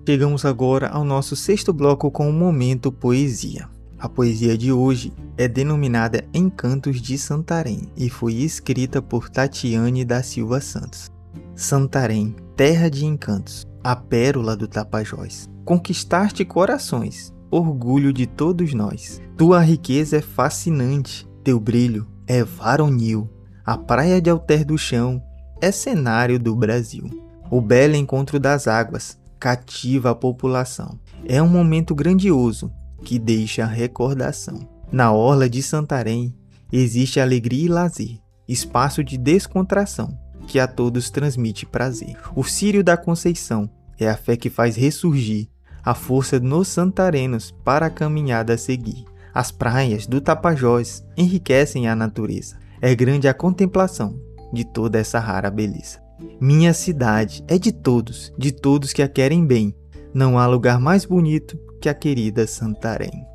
Chegamos 0.07 0.45
agora 0.45 0.89
ao 0.89 1.03
nosso 1.03 1.35
sexto 1.35 1.73
bloco 1.73 2.11
com 2.11 2.29
o 2.29 2.31
Momento 2.31 2.91
Poesia. 2.91 3.67
A 3.97 4.07
poesia 4.07 4.55
de 4.55 4.71
hoje 4.71 5.11
é 5.35 5.47
denominada 5.47 6.23
Encantos 6.31 7.01
de 7.01 7.17
Santarém 7.17 7.89
e 7.97 8.07
foi 8.07 8.33
escrita 8.33 9.01
por 9.01 9.27
Tatiane 9.27 10.05
da 10.05 10.21
Silva 10.21 10.61
Santos. 10.61 11.09
Santarém, 11.55 12.35
terra 12.55 12.87
de 12.87 13.03
encantos, 13.03 13.65
a 13.83 13.95
pérola 13.95 14.55
do 14.55 14.67
Tapajós. 14.67 15.49
Conquistaste 15.65 16.45
corações, 16.45 17.33
orgulho 17.49 18.13
de 18.13 18.27
todos 18.27 18.75
nós. 18.75 19.19
Tua 19.35 19.59
riqueza 19.59 20.17
é 20.17 20.21
fascinante, 20.21 21.27
teu 21.45 21.59
brilho 21.59 22.07
é 22.25 22.43
varonil. 22.43 23.29
A 23.63 23.77
praia 23.77 24.19
de 24.19 24.31
Alter 24.31 24.65
do 24.65 24.79
Chão 24.79 25.21
é 25.61 25.71
cenário 25.71 26.39
do 26.39 26.55
Brasil. 26.55 27.07
O 27.51 27.61
belo 27.61 27.95
encontro 27.95 28.39
das 28.39 28.67
águas, 28.67 29.15
cativa 29.39 30.09
a 30.09 30.15
população. 30.15 30.99
É 31.23 31.39
um 31.39 31.47
momento 31.47 31.93
grandioso 31.93 32.71
que 33.03 33.19
deixa 33.19 33.63
recordação. 33.63 34.67
Na 34.91 35.11
orla 35.11 35.47
de 35.47 35.61
Santarém 35.61 36.35
existe 36.71 37.19
alegria 37.19 37.65
e 37.65 37.69
lazer, 37.69 38.17
espaço 38.47 39.03
de 39.03 39.15
descontração 39.15 40.17
que 40.47 40.59
a 40.59 40.67
todos 40.67 41.11
transmite 41.11 41.63
prazer. 41.67 42.17
O 42.35 42.43
Círio 42.43 42.83
da 42.83 42.97
Conceição 42.97 43.69
é 43.99 44.09
a 44.09 44.17
fé 44.17 44.35
que 44.35 44.49
faz 44.49 44.75
ressurgir 44.75 45.47
a 45.83 45.93
força 45.93 46.39
nos 46.39 46.69
santarenos 46.69 47.53
para 47.63 47.85
a 47.85 47.91
caminhada 47.91 48.55
a 48.55 48.57
seguir. 48.57 49.05
As 49.35 49.51
praias 49.51 50.07
do 50.07 50.21
Tapajós 50.21 51.03
enriquecem 51.17 51.89
a 51.89 51.95
natureza. 51.95 52.55
É 52.81 52.95
grande 52.95 53.27
a 53.27 53.33
contemplação 53.33 54.17
de 54.53 54.63
toda 54.63 54.97
essa 54.97 55.19
rara 55.19 55.51
beleza. 55.51 55.99
Minha 56.39 56.73
cidade 56.73 57.43
é 57.45 57.57
de 57.57 57.73
todos, 57.73 58.31
de 58.37 58.53
todos 58.53 58.93
que 58.93 59.01
a 59.01 59.09
querem 59.09 59.45
bem. 59.45 59.75
Não 60.13 60.39
há 60.39 60.47
lugar 60.47 60.79
mais 60.79 61.03
bonito 61.03 61.59
que 61.81 61.89
a 61.89 61.93
querida 61.93 62.47
Santarém. 62.47 63.25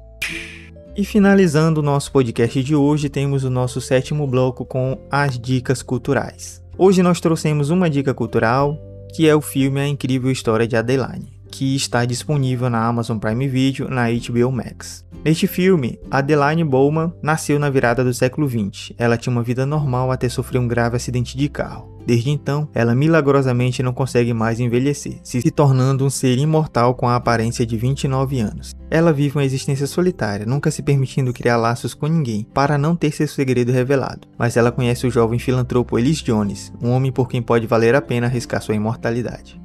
E 0.96 1.04
finalizando 1.04 1.80
o 1.80 1.84
nosso 1.84 2.10
podcast 2.10 2.62
de 2.62 2.74
hoje, 2.74 3.10
temos 3.10 3.44
o 3.44 3.50
nosso 3.50 3.78
sétimo 3.78 4.26
bloco 4.26 4.64
com 4.64 4.98
as 5.10 5.38
dicas 5.38 5.82
culturais. 5.82 6.64
Hoje 6.78 7.02
nós 7.02 7.20
trouxemos 7.20 7.68
uma 7.68 7.90
dica 7.90 8.14
cultural, 8.14 8.78
que 9.14 9.28
é 9.28 9.36
o 9.36 9.42
filme 9.42 9.78
A 9.78 9.86
Incrível 9.86 10.30
História 10.30 10.66
de 10.66 10.76
Adeline. 10.76 11.39
Que 11.50 11.74
está 11.74 12.04
disponível 12.04 12.70
na 12.70 12.86
Amazon 12.86 13.18
Prime 13.18 13.48
Video 13.48 13.88
na 13.88 14.06
HBO 14.08 14.52
Max. 14.52 15.04
Neste 15.24 15.46
filme, 15.46 15.98
Adeline 16.10 16.64
Bowman 16.64 17.12
nasceu 17.22 17.58
na 17.58 17.68
virada 17.68 18.02
do 18.02 18.14
século 18.14 18.48
XX. 18.48 18.94
Ela 18.96 19.18
tinha 19.18 19.32
uma 19.32 19.42
vida 19.42 19.66
normal 19.66 20.10
até 20.10 20.28
sofrer 20.28 20.58
um 20.58 20.68
grave 20.68 20.96
acidente 20.96 21.36
de 21.36 21.48
carro. 21.48 21.90
Desde 22.06 22.30
então, 22.30 22.68
ela 22.74 22.94
milagrosamente 22.94 23.82
não 23.82 23.92
consegue 23.92 24.32
mais 24.32 24.58
envelhecer, 24.58 25.20
se 25.22 25.50
tornando 25.50 26.04
um 26.04 26.10
ser 26.10 26.38
imortal 26.38 26.94
com 26.94 27.06
a 27.06 27.16
aparência 27.16 27.66
de 27.66 27.76
29 27.76 28.40
anos. 28.40 28.74
Ela 28.90 29.12
vive 29.12 29.36
uma 29.36 29.44
existência 29.44 29.86
solitária, 29.86 30.46
nunca 30.46 30.70
se 30.70 30.82
permitindo 30.82 31.32
criar 31.32 31.56
laços 31.56 31.94
com 31.94 32.06
ninguém, 32.06 32.46
para 32.54 32.78
não 32.78 32.96
ter 32.96 33.12
seu 33.12 33.28
segredo 33.28 33.70
revelado. 33.70 34.26
Mas 34.38 34.56
ela 34.56 34.72
conhece 34.72 35.06
o 35.06 35.10
jovem 35.10 35.38
filantropo 35.38 35.98
Ellis 35.98 36.22
Jones, 36.22 36.72
um 36.82 36.90
homem 36.90 37.12
por 37.12 37.28
quem 37.28 37.42
pode 37.42 37.66
valer 37.66 37.94
a 37.94 38.02
pena 38.02 38.26
arriscar 38.26 38.62
sua 38.62 38.74
imortalidade. 38.74 39.60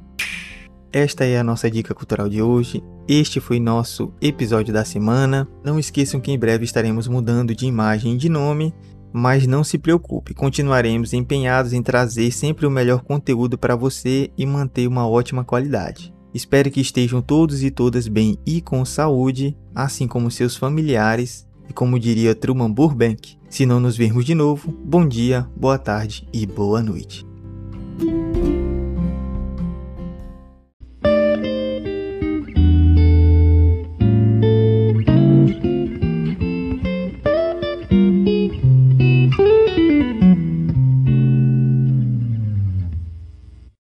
Esta 0.92 1.24
é 1.24 1.38
a 1.38 1.44
nossa 1.44 1.70
dica 1.70 1.94
cultural 1.94 2.28
de 2.28 2.40
hoje. 2.40 2.82
Este 3.08 3.40
foi 3.40 3.60
nosso 3.60 4.12
episódio 4.20 4.72
da 4.72 4.84
semana. 4.84 5.46
Não 5.64 5.78
esqueçam 5.78 6.20
que 6.20 6.30
em 6.30 6.38
breve 6.38 6.64
estaremos 6.64 7.08
mudando 7.08 7.54
de 7.54 7.66
imagem 7.66 8.14
e 8.14 8.16
de 8.16 8.28
nome, 8.28 8.74
mas 9.12 9.46
não 9.46 9.64
se 9.64 9.78
preocupe, 9.78 10.34
continuaremos 10.34 11.12
empenhados 11.12 11.72
em 11.72 11.82
trazer 11.82 12.30
sempre 12.30 12.66
o 12.66 12.70
melhor 12.70 13.02
conteúdo 13.02 13.56
para 13.56 13.74
você 13.74 14.30
e 14.36 14.44
manter 14.44 14.86
uma 14.86 15.08
ótima 15.08 15.44
qualidade. 15.44 16.14
Espero 16.34 16.70
que 16.70 16.82
estejam 16.82 17.22
todos 17.22 17.62
e 17.62 17.70
todas 17.70 18.08
bem 18.08 18.36
e 18.44 18.60
com 18.60 18.84
saúde, 18.84 19.56
assim 19.74 20.06
como 20.06 20.30
seus 20.30 20.54
familiares, 20.54 21.46
e 21.68 21.72
como 21.72 21.98
diria 21.98 22.34
Truman 22.34 22.70
Burbank, 22.70 23.38
se 23.48 23.64
não 23.64 23.80
nos 23.80 23.96
vermos 23.96 24.24
de 24.24 24.34
novo, 24.34 24.70
bom 24.70 25.08
dia, 25.08 25.48
boa 25.56 25.78
tarde 25.78 26.28
e 26.32 26.46
boa 26.46 26.82
noite. 26.82 27.26